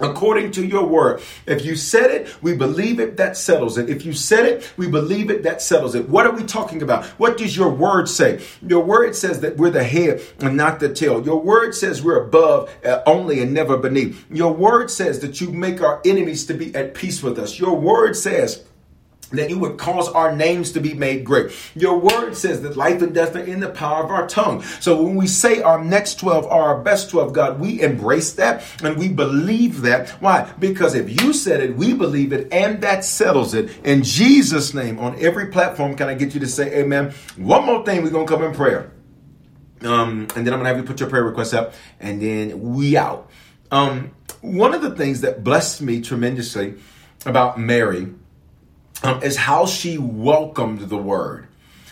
[0.00, 1.22] according to your word.
[1.46, 3.88] If you said it, we believe it, that settles it.
[3.88, 6.08] If you said it, we believe it, that settles it.
[6.08, 7.04] What are we talking about?
[7.18, 8.44] What does your word say?
[8.62, 11.24] Your word says that we're the head and not the tail.
[11.24, 14.24] Your word says we're above uh, only and never beneath.
[14.30, 17.58] Your word says that you make our enemies to be at peace with us.
[17.58, 18.64] Your word says
[19.38, 21.52] that you would cause our names to be made great.
[21.74, 24.62] Your word says that life and death are in the power of our tongue.
[24.80, 28.64] So when we say our next 12 are our best 12, God, we embrace that
[28.82, 30.10] and we believe that.
[30.20, 30.50] Why?
[30.58, 33.70] Because if you said it, we believe it, and that settles it.
[33.84, 37.14] In Jesus' name, on every platform, can I get you to say amen?
[37.36, 38.92] One more thing, we're going to come in prayer.
[39.82, 42.74] Um, and then I'm going to have you put your prayer requests up, and then
[42.74, 43.30] we out.
[43.70, 46.74] Um, one of the things that blessed me tremendously
[47.26, 48.12] about Mary
[49.04, 51.46] um, is how she welcomed the word.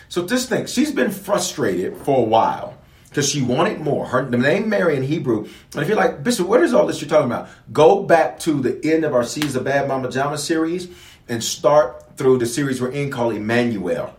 [0.09, 4.07] So just think, she's been frustrated for a while because she wanted more.
[4.07, 5.47] Her the name Mary in Hebrew.
[5.73, 7.47] And if you're like, Bishop, what is all this you're talking about?
[7.71, 10.89] Go back to the end of our Seeds of Bad Mama Jama series
[11.29, 14.15] and start through the series we're in called Emmanuel.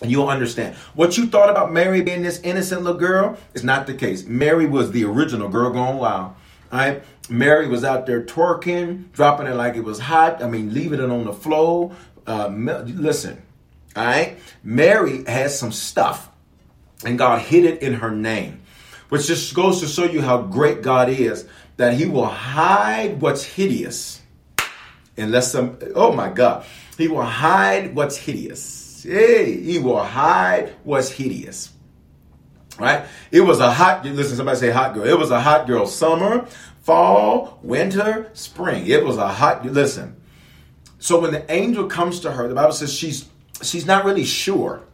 [0.00, 0.74] And you'll understand.
[0.94, 4.24] What you thought about Mary being this innocent little girl is not the case.
[4.24, 6.34] Mary was the original girl gone wild.
[6.72, 7.02] All right?
[7.30, 10.42] Mary was out there twerking, dropping it like it was hot.
[10.42, 11.94] I mean, leaving it on the floor.
[12.26, 13.42] Uh, listen,
[13.94, 14.38] all right?
[14.62, 16.30] Mary has some stuff,
[17.04, 18.62] and God hid it in her name,
[19.08, 21.46] which just goes to show you how great God is
[21.76, 24.20] that He will hide what's hideous.
[25.16, 26.64] Unless some, oh my God,
[26.96, 29.02] He will hide what's hideous.
[29.02, 31.72] Hey, He will hide what's hideous.
[32.78, 33.04] Right?
[33.30, 35.04] It was a hot, listen, somebody say hot girl.
[35.04, 36.46] It was a hot girl summer,
[36.82, 38.86] fall, winter, spring.
[38.86, 40.16] It was a hot, listen.
[41.04, 43.28] So when the angel comes to her, the Bible says she's
[43.60, 44.84] she's not really sure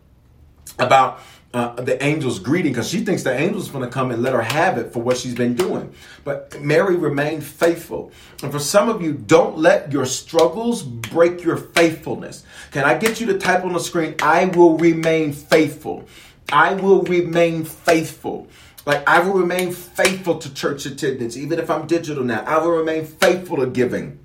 [0.76, 1.20] about
[1.54, 4.42] uh, the angel's greeting because she thinks the angel's going to come and let her
[4.42, 5.94] have it for what she's been doing.
[6.24, 8.10] But Mary remained faithful.
[8.42, 12.44] And for some of you, don't let your struggles break your faithfulness.
[12.72, 16.08] Can I get you to type on the screen, I will remain faithful?
[16.50, 18.48] I will remain faithful.
[18.84, 22.42] Like I will remain faithful to church attendance, even if I'm digital now.
[22.44, 24.18] I will remain faithful to giving.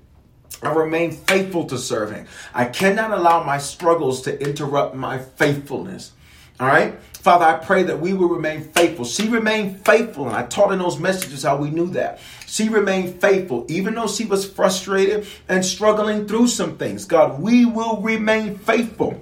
[0.62, 2.26] I remain faithful to serving.
[2.54, 6.12] I cannot allow my struggles to interrupt my faithfulness.
[6.58, 6.98] All right?
[7.26, 9.04] Father, I pray that we will remain faithful.
[9.04, 12.20] She remained faithful, and I taught in those messages how we knew that.
[12.46, 17.04] She remained faithful, even though she was frustrated and struggling through some things.
[17.04, 19.20] God, we will remain faithful.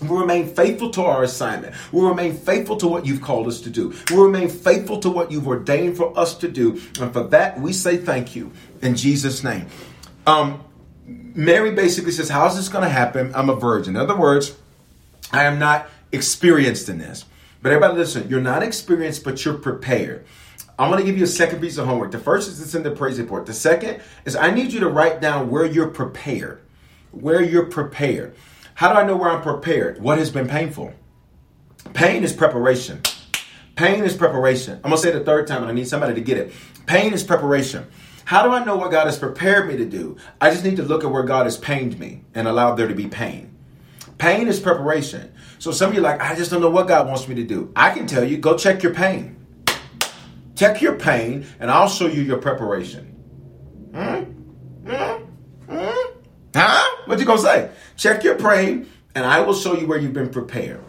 [0.00, 1.74] We'll remain faithful to our assignment.
[1.92, 3.94] We'll remain faithful to what you've called us to do.
[4.10, 6.80] We'll remain faithful to what you've ordained for us to do.
[7.00, 8.52] And for that, we say thank you
[8.82, 9.66] in Jesus' name.
[10.26, 10.64] Um,
[11.06, 13.32] Mary basically says, How's this going to happen?
[13.34, 13.96] I'm a virgin.
[13.96, 14.56] In other words,
[15.32, 17.24] I am not experienced in this.
[17.62, 20.26] But everybody listen, you're not experienced, but you're prepared.
[20.78, 22.10] I'm going to give you a second piece of homework.
[22.10, 23.46] The first is it's in the praise report.
[23.46, 26.60] The second is I need you to write down where you're prepared.
[27.12, 28.34] Where you're prepared.
[28.74, 30.02] How do I know where I'm prepared?
[30.02, 30.92] What has been painful?
[31.92, 33.00] Pain is preparation.
[33.76, 34.74] Pain is preparation.
[34.76, 36.52] I'm going to say it the third time and I need somebody to get it.
[36.86, 37.86] Pain is preparation.
[38.24, 40.16] How do I know what God has prepared me to do?
[40.40, 42.94] I just need to look at where God has pained me and allowed there to
[42.94, 43.54] be pain.
[44.16, 45.32] Pain is preparation.
[45.58, 47.72] So some of you like, I just don't know what God wants me to do.
[47.76, 49.36] I can tell you, go check your pain.
[50.54, 53.06] Check your pain, and I'll show you your preparation.
[53.92, 54.22] Hmm?
[54.88, 55.24] Hmm?
[55.68, 56.10] Hmm?
[56.54, 56.96] Huh?
[57.06, 57.70] What you gonna say?
[57.96, 60.82] Check your pain, and I will show you where you've been prepared.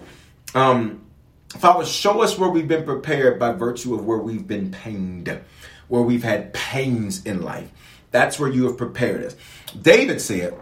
[0.54, 1.02] Um,
[1.50, 5.40] Father, show us where we've been prepared by virtue of where we've been pained
[5.88, 7.70] where we've had pains in life.
[8.12, 9.36] That's where you have prepared us.
[9.80, 10.58] David said,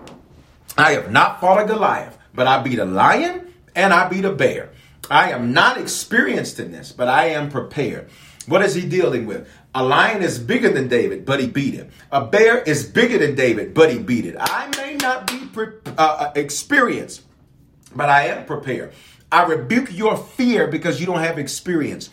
[0.78, 4.32] I have not fought a Goliath, but I beat a lion and I beat a
[4.32, 4.72] bear.
[5.10, 8.10] I am not experienced in this, but I am prepared.
[8.48, 9.48] What is he dealing with?
[9.76, 11.90] A lion is bigger than David, but he beat it.
[12.12, 14.36] A bear is bigger than David, but he beat it.
[14.38, 17.24] I may not be pre- uh, uh experienced,
[17.96, 18.94] but I am prepared.
[19.32, 22.10] I rebuke your fear because you don't have experience.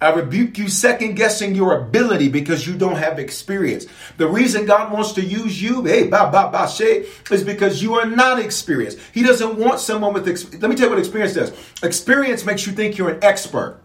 [0.00, 3.86] I rebuke you second guessing your ability because you don't have experience.
[4.16, 7.94] The reason God wants to use you, hey, ba ba ba she, is because you
[7.94, 8.98] are not experienced.
[9.12, 10.26] He doesn't want someone with.
[10.26, 10.62] experience.
[10.62, 11.52] Let me tell you what experience does.
[11.82, 13.80] Experience makes you think you're an expert.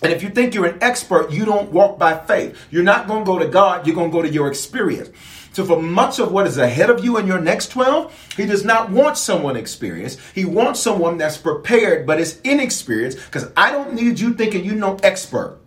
[0.00, 2.56] And if you think you're an expert, you don't walk by faith.
[2.70, 5.10] You're not going to go to God, you're going to go to your experience.
[5.52, 8.64] So, for much of what is ahead of you in your next 12, he does
[8.64, 10.20] not want someone experienced.
[10.34, 14.74] He wants someone that's prepared but is inexperienced because I don't need you thinking you
[14.74, 15.58] know expert.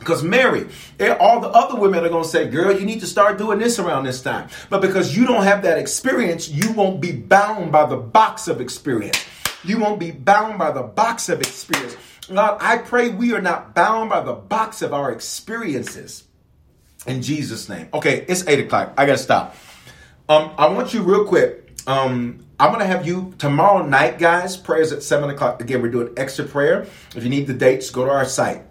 [0.00, 0.66] Because Mary,
[0.98, 3.58] eh, all the other women are going to say, girl, you need to start doing
[3.58, 4.48] this around this time.
[4.70, 8.62] But because you don't have that experience, you won't be bound by the box of
[8.62, 9.22] experience.
[9.62, 11.96] You won't be bound by the box of experience.
[12.32, 16.24] God, I pray we are not bound by the box of our experiences.
[17.06, 17.88] In Jesus' name.
[17.94, 18.94] Okay, it's eight o'clock.
[18.96, 19.56] I gotta stop.
[20.28, 21.72] Um, I want you real quick.
[21.86, 24.56] Um, I'm gonna have you tomorrow night, guys.
[24.56, 25.62] Prayers at seven o'clock.
[25.62, 26.86] Again, we're doing extra prayer.
[27.16, 28.62] If you need the dates, go to our site.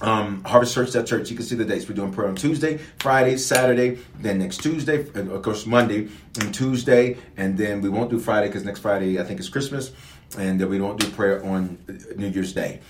[0.00, 1.88] Um, Harvest Church, that church, you can see the dates.
[1.88, 6.08] We're doing prayer on Tuesday, Friday, Saturday, then next Tuesday, and of course Monday
[6.40, 9.92] and Tuesday, and then we won't do Friday because next Friday I think is Christmas,
[10.36, 11.78] and then we won't do prayer on
[12.16, 12.80] New Year's Day.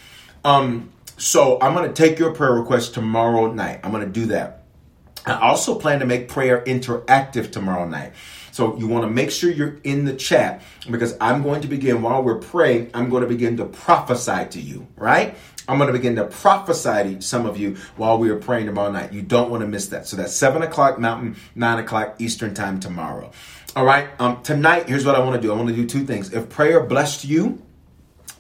[0.43, 3.81] Um, so I'm to take your prayer request tomorrow night.
[3.85, 4.62] I'm to do that.
[5.27, 8.13] I also plan to make prayer interactive tomorrow night.
[8.53, 12.03] So you want to make sure you're in the chat because I'm going to begin
[12.03, 15.37] while we're praying, I'm going to begin to prophesy to you, right?
[15.69, 18.91] I'm going to begin to prophesy to some of you while we are praying tomorrow
[18.91, 19.13] night.
[19.13, 20.07] You don't want to miss that.
[20.07, 23.31] So that's 7 o'clock Mountain, 9 o'clock Eastern Time tomorrow.
[23.75, 24.09] All right.
[24.21, 26.33] Um, tonight, here's what I want to do I want to do two things.
[26.33, 27.63] If prayer blessed you,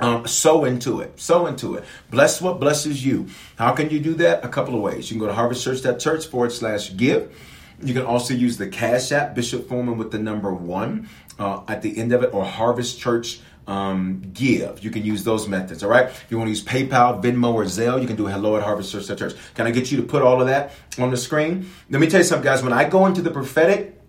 [0.03, 1.18] um, sow into it.
[1.18, 1.84] Sow into it.
[2.11, 3.28] Bless what blesses you.
[3.57, 4.44] How can you do that?
[4.44, 5.11] A couple of ways.
[5.11, 7.34] You can go to harvestchurch.church forward slash give.
[7.82, 11.09] You can also use the Cash App, Bishop Foreman with the number one.
[11.38, 14.82] uh, at the end of it or Harvest Church um, give.
[14.84, 16.07] You can use those methods, all right?
[16.07, 18.92] If you want to use PayPal, Venmo, or Zelle, you can do hello at Harvest
[18.92, 19.34] Church.
[19.55, 21.70] Can I get you to put all of that on the screen?
[21.90, 22.62] Let me tell you something, guys.
[22.62, 24.00] When I go into the prophetic,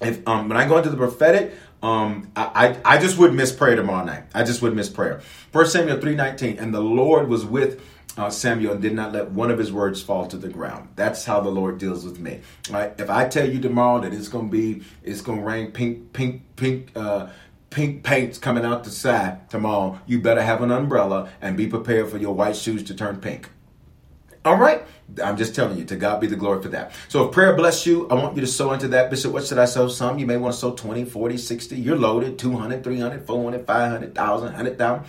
[0.00, 3.74] if um, when I go into the prophetic, um, I, I, just would miss prayer
[3.74, 4.24] tomorrow night.
[4.34, 5.20] I just would miss prayer.
[5.50, 7.82] First Samuel 3.19, and the Lord was with
[8.16, 10.90] uh, Samuel and did not let one of his words fall to the ground.
[10.96, 12.40] That's how the Lord deals with me.
[12.70, 12.92] Right?
[12.98, 16.92] If I tell you tomorrow that it's gonna be, it's gonna rain pink, pink, pink,
[16.94, 17.30] uh,
[17.70, 22.10] pink paint's coming out the side tomorrow, you better have an umbrella and be prepared
[22.10, 23.48] for your white shoes to turn pink.
[24.44, 24.82] All right?
[25.22, 26.92] I'm just telling you, to God be the glory for that.
[27.08, 29.10] So if prayer bless you, I want you to sow into that.
[29.10, 29.88] Bishop, what should I sow?
[29.88, 31.76] Some you may want to sow 20, 40, 60.
[31.76, 35.04] You're loaded 200, 300, 400, 500, 1,000, 100,000.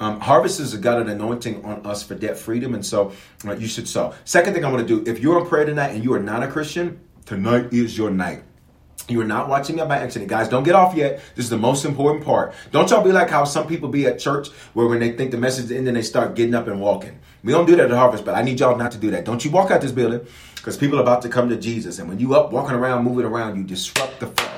[0.00, 3.12] Um, harvest has got an anointing on us for debt freedom, and so
[3.46, 4.12] uh, you should sow.
[4.24, 6.42] Second thing I want to do, if you're in prayer tonight and you are not
[6.42, 8.42] a Christian, tonight is your night.
[9.08, 10.30] You are not watching me by accident.
[10.30, 11.22] Guys, don't get off yet.
[11.36, 12.54] This is the most important part.
[12.72, 15.36] Don't y'all be like how some people be at church where when they think the
[15.36, 17.20] message is ending, they start getting up and walking.
[17.44, 19.26] We don't do that at Harvest, but I need y'all not to do that.
[19.26, 20.26] Don't you walk out this building
[20.56, 21.98] because people are about to come to Jesus.
[21.98, 24.53] And when you up walking around, moving around, you disrupt the flow.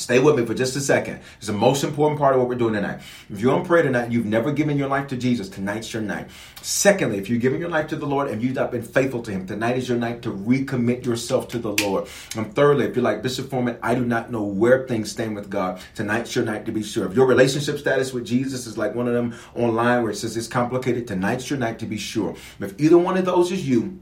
[0.00, 1.20] Stay with me for just a second.
[1.36, 3.00] It's the most important part of what we're doing tonight.
[3.28, 6.28] If you're on prayer tonight you've never given your life to Jesus, tonight's your night.
[6.62, 9.30] Secondly, if you're giving your life to the Lord and you've not been faithful to
[9.30, 12.08] Him, tonight is your night to recommit yourself to the Lord.
[12.34, 15.50] And thirdly, if you're like Bishop Foreman, I do not know where things stand with
[15.50, 17.06] God, tonight's your night to be sure.
[17.06, 20.34] If your relationship status with Jesus is like one of them online where it says
[20.34, 22.34] it's complicated, tonight's your night to be sure.
[22.58, 24.00] If either one of those is you,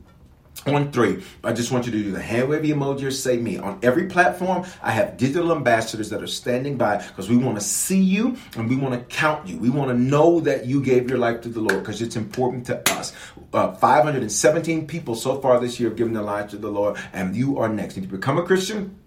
[0.66, 3.58] on three, I just want you to do the hand wave emoji or say me.
[3.58, 7.64] On every platform, I have digital ambassadors that are standing by because we want to
[7.64, 9.58] see you and we want to count you.
[9.58, 12.66] We want to know that you gave your life to the Lord because it's important
[12.66, 13.14] to us.
[13.52, 17.34] Uh, 517 people so far this year have given their lives to the Lord, and
[17.36, 17.96] you are next.
[17.96, 18.98] If you become a Christian,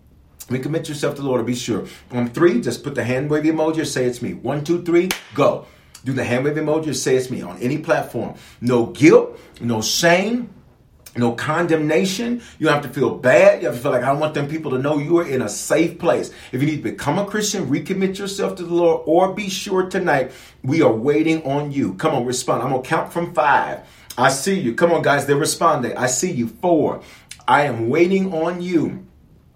[0.47, 1.86] recommit yourself to the Lord be sure.
[2.12, 4.34] On three, just put the hand wave emoji or say it's me.
[4.34, 5.66] One, two, three, go.
[6.04, 8.36] Do the hand wave emoji or say it's me on any platform.
[8.62, 10.49] No guilt, no shame
[11.16, 12.41] no condemnation.
[12.57, 13.62] You have to feel bad.
[13.62, 15.41] You have to feel like I don't want them people to know you are in
[15.41, 16.32] a safe place.
[16.51, 19.89] If you need to become a Christian, recommit yourself to the Lord, or be sure
[19.89, 20.32] tonight
[20.64, 21.95] we are waiting on you.
[21.95, 22.64] Come on, respond.
[22.64, 23.82] I'm gonna count from five.
[24.18, 24.74] I see you.
[24.74, 25.97] Come on, guys, they're responding.
[25.97, 26.47] I see you.
[26.47, 27.01] Four.
[27.47, 29.05] I am waiting on you.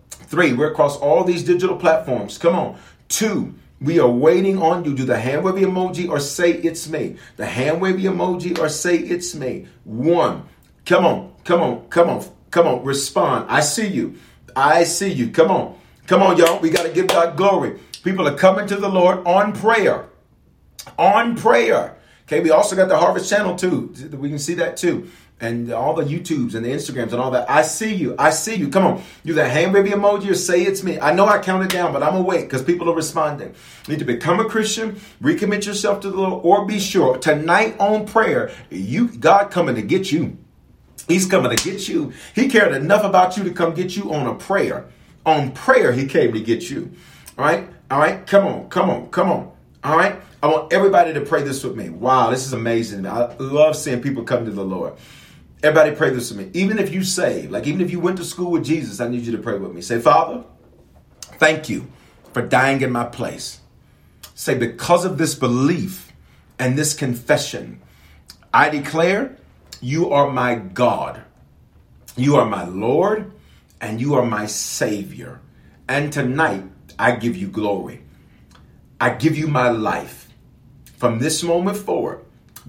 [0.10, 0.54] Three.
[0.54, 2.38] We're across all these digital platforms.
[2.38, 2.78] Come on.
[3.08, 3.56] Two.
[3.80, 4.96] We are waiting on you.
[4.96, 7.18] Do the hand wave emoji or say it's me.
[7.36, 9.68] The hand wave emoji or say it's me.
[9.84, 10.48] One.
[10.86, 11.36] Come on.
[11.46, 13.46] Come on, come on, come on, respond.
[13.50, 14.16] I see you.
[14.56, 15.30] I see you.
[15.30, 15.78] Come on.
[16.08, 16.60] Come on, y'all.
[16.60, 17.80] We got to give God glory.
[18.04, 20.10] People are coming to the Lord on prayer.
[20.98, 21.98] On prayer.
[22.24, 23.94] Okay, we also got the Harvest Channel too.
[24.12, 25.12] We can see that too.
[25.40, 27.48] And all the YouTubes and the Instagrams and all that.
[27.48, 28.16] I see you.
[28.18, 28.70] I see you.
[28.70, 29.04] Come on.
[29.24, 31.00] Do that hand baby emoji or say it's me.
[31.00, 33.54] I know I counted down, but I'm awake because people are responding.
[33.86, 37.76] You need to become a Christian, recommit yourself to the Lord, or be sure tonight
[37.80, 40.40] on prayer, you God coming to get you.
[41.08, 42.14] He's coming to get you.
[42.34, 44.86] He cared enough about you to come get you on a prayer.
[45.26, 46.92] On prayer, he came to get you.
[47.38, 47.68] All right?
[47.92, 48.26] All right?
[48.26, 49.52] Come on, come on, come on.
[49.84, 50.16] All right?
[50.42, 51.90] I want everybody to pray this with me.
[51.90, 53.08] Wow, this is amazing.
[53.08, 54.94] I love seeing people come to the Lord.
[55.64, 56.60] Everybody pray this with me.
[56.60, 59.22] Even if you say, like even if you went to school with Jesus, I need
[59.22, 59.82] you to pray with me.
[59.82, 60.44] Say, Father,
[61.40, 61.88] thank you
[62.34, 63.60] for dying in my place.
[64.36, 66.12] Say, because of this belief
[66.60, 67.82] and this confession,
[68.54, 69.38] I declare
[69.82, 71.24] you are my God.
[72.16, 73.32] You are my Lord
[73.82, 75.42] and you are my Savior.
[75.88, 76.64] And tonight,
[76.98, 78.02] I give you glory.
[79.00, 80.30] I give you my life.
[80.98, 82.24] From this moment forward,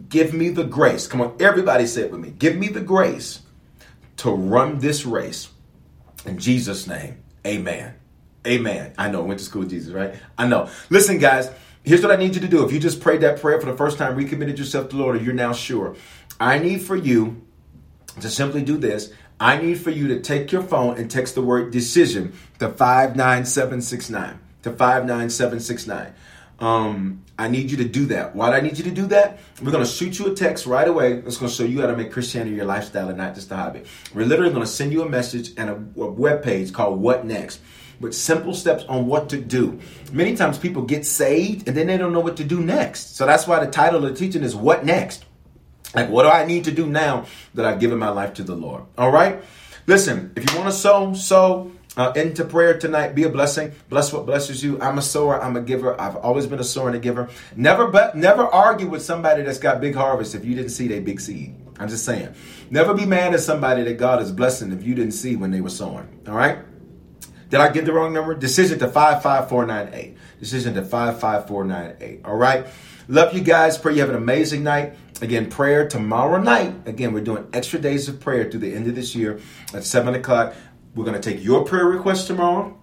[0.09, 1.07] give me the grace.
[1.07, 2.30] Come on, everybody say it with me.
[2.30, 3.40] Give me the grace
[4.18, 5.48] to run this race.
[6.24, 7.94] In Jesus' name, amen.
[8.46, 8.92] Amen.
[8.98, 10.14] I know, I went to school with Jesus, right?
[10.36, 10.68] I know.
[10.90, 11.50] Listen, guys,
[11.84, 12.64] here's what I need you to do.
[12.64, 15.16] If you just prayed that prayer for the first time, recommitted yourself to the Lord,
[15.16, 15.97] or you're now sure,
[16.40, 17.42] I need for you
[18.20, 19.12] to simply do this.
[19.38, 24.40] I need for you to take your phone and text the word decision to 59769.
[24.62, 26.14] To 59769.
[26.58, 28.34] Um, I need you to do that.
[28.34, 29.38] Why do I need you to do that?
[29.62, 31.12] We're going to shoot you a text right away.
[31.12, 33.56] It's going to show you how to make Christianity your lifestyle and not just a
[33.56, 33.82] hobby.
[34.14, 37.26] We're literally going to send you a message and a, a web page called What
[37.26, 37.60] Next
[38.00, 39.78] with simple steps on what to do.
[40.12, 43.16] Many times people get saved and then they don't know what to do next.
[43.16, 45.26] So that's why the title of the teaching is What Next?
[45.97, 47.24] Like, what do I need to do now
[47.55, 48.85] that I've given my life to the Lord?
[48.98, 49.43] All right?
[49.86, 53.14] Listen, if you want to sow, sow uh, into prayer tonight.
[53.14, 53.73] Be a blessing.
[53.89, 54.78] Bless what blesses you.
[54.81, 55.43] I'm a sower.
[55.43, 55.98] I'm a giver.
[55.98, 57.31] I've always been a sower and a giver.
[57.56, 61.01] Never, but never argue with somebody that's got big harvest if you didn't see their
[61.01, 61.56] big seed.
[61.78, 62.35] I'm just saying.
[62.70, 65.62] Never be mad at somebody that God is blessing if you didn't see when they
[65.62, 66.20] were sowing.
[66.28, 66.59] All right.
[67.48, 68.35] Did I get the wrong number?
[68.35, 70.16] Decision to 55498.
[70.40, 72.24] Decision to 55498.
[72.24, 72.66] All right.
[73.09, 73.78] Love you guys.
[73.78, 74.94] Pray you have an amazing night.
[75.22, 76.74] Again, prayer tomorrow night.
[76.86, 79.40] Again, we're doing extra days of prayer through the end of this year
[79.72, 80.55] at 7 o'clock.
[80.94, 82.76] We're going to take your prayer requests tomorrow.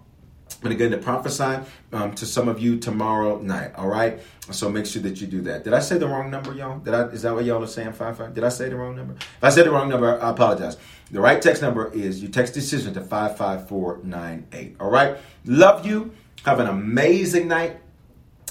[0.64, 3.74] I'm going to prophesying um, to some of you tomorrow night.
[3.76, 4.20] All right.
[4.52, 5.64] So make sure that you do that.
[5.64, 6.80] Did I say the wrong number, y'all?
[6.80, 7.04] Did I?
[7.08, 7.94] Is that what y'all are saying?
[7.94, 8.34] Five five.
[8.34, 9.14] Did I say the wrong number?
[9.14, 10.78] If I said the wrong number, I apologize.
[11.12, 14.76] The right text number is you text decision to five five four nine eight.
[14.80, 15.18] All right.
[15.46, 16.14] Love you.
[16.46, 17.80] Have an amazing night.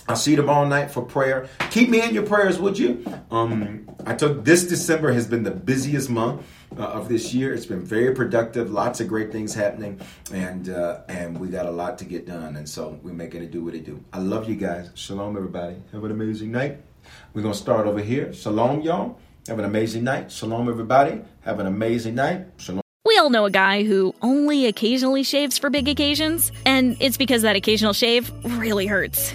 [0.09, 1.49] I'll see you tomorrow night for prayer.
[1.71, 3.05] Keep me in your prayers, would you?
[3.31, 6.43] Um, I took this December has been the busiest month
[6.77, 7.55] uh, of this year.
[7.55, 10.01] It's been very productive, lots of great things happening,
[10.33, 12.57] and uh, and we got a lot to get done.
[12.57, 14.03] And so we're making it do what it do.
[14.13, 14.91] I love you guys.
[14.95, 15.77] Shalom, everybody.
[15.93, 16.83] Have an amazing night.
[17.33, 18.33] We're gonna start over here.
[18.33, 19.19] Shalom, y'all.
[19.47, 20.33] Have an amazing night.
[20.33, 21.21] Shalom, everybody.
[21.43, 22.47] Have an amazing night.
[22.57, 22.83] Shalom.
[23.05, 27.43] We all know a guy who only occasionally shaves for big occasions, and it's because
[27.43, 29.35] that occasional shave really hurts.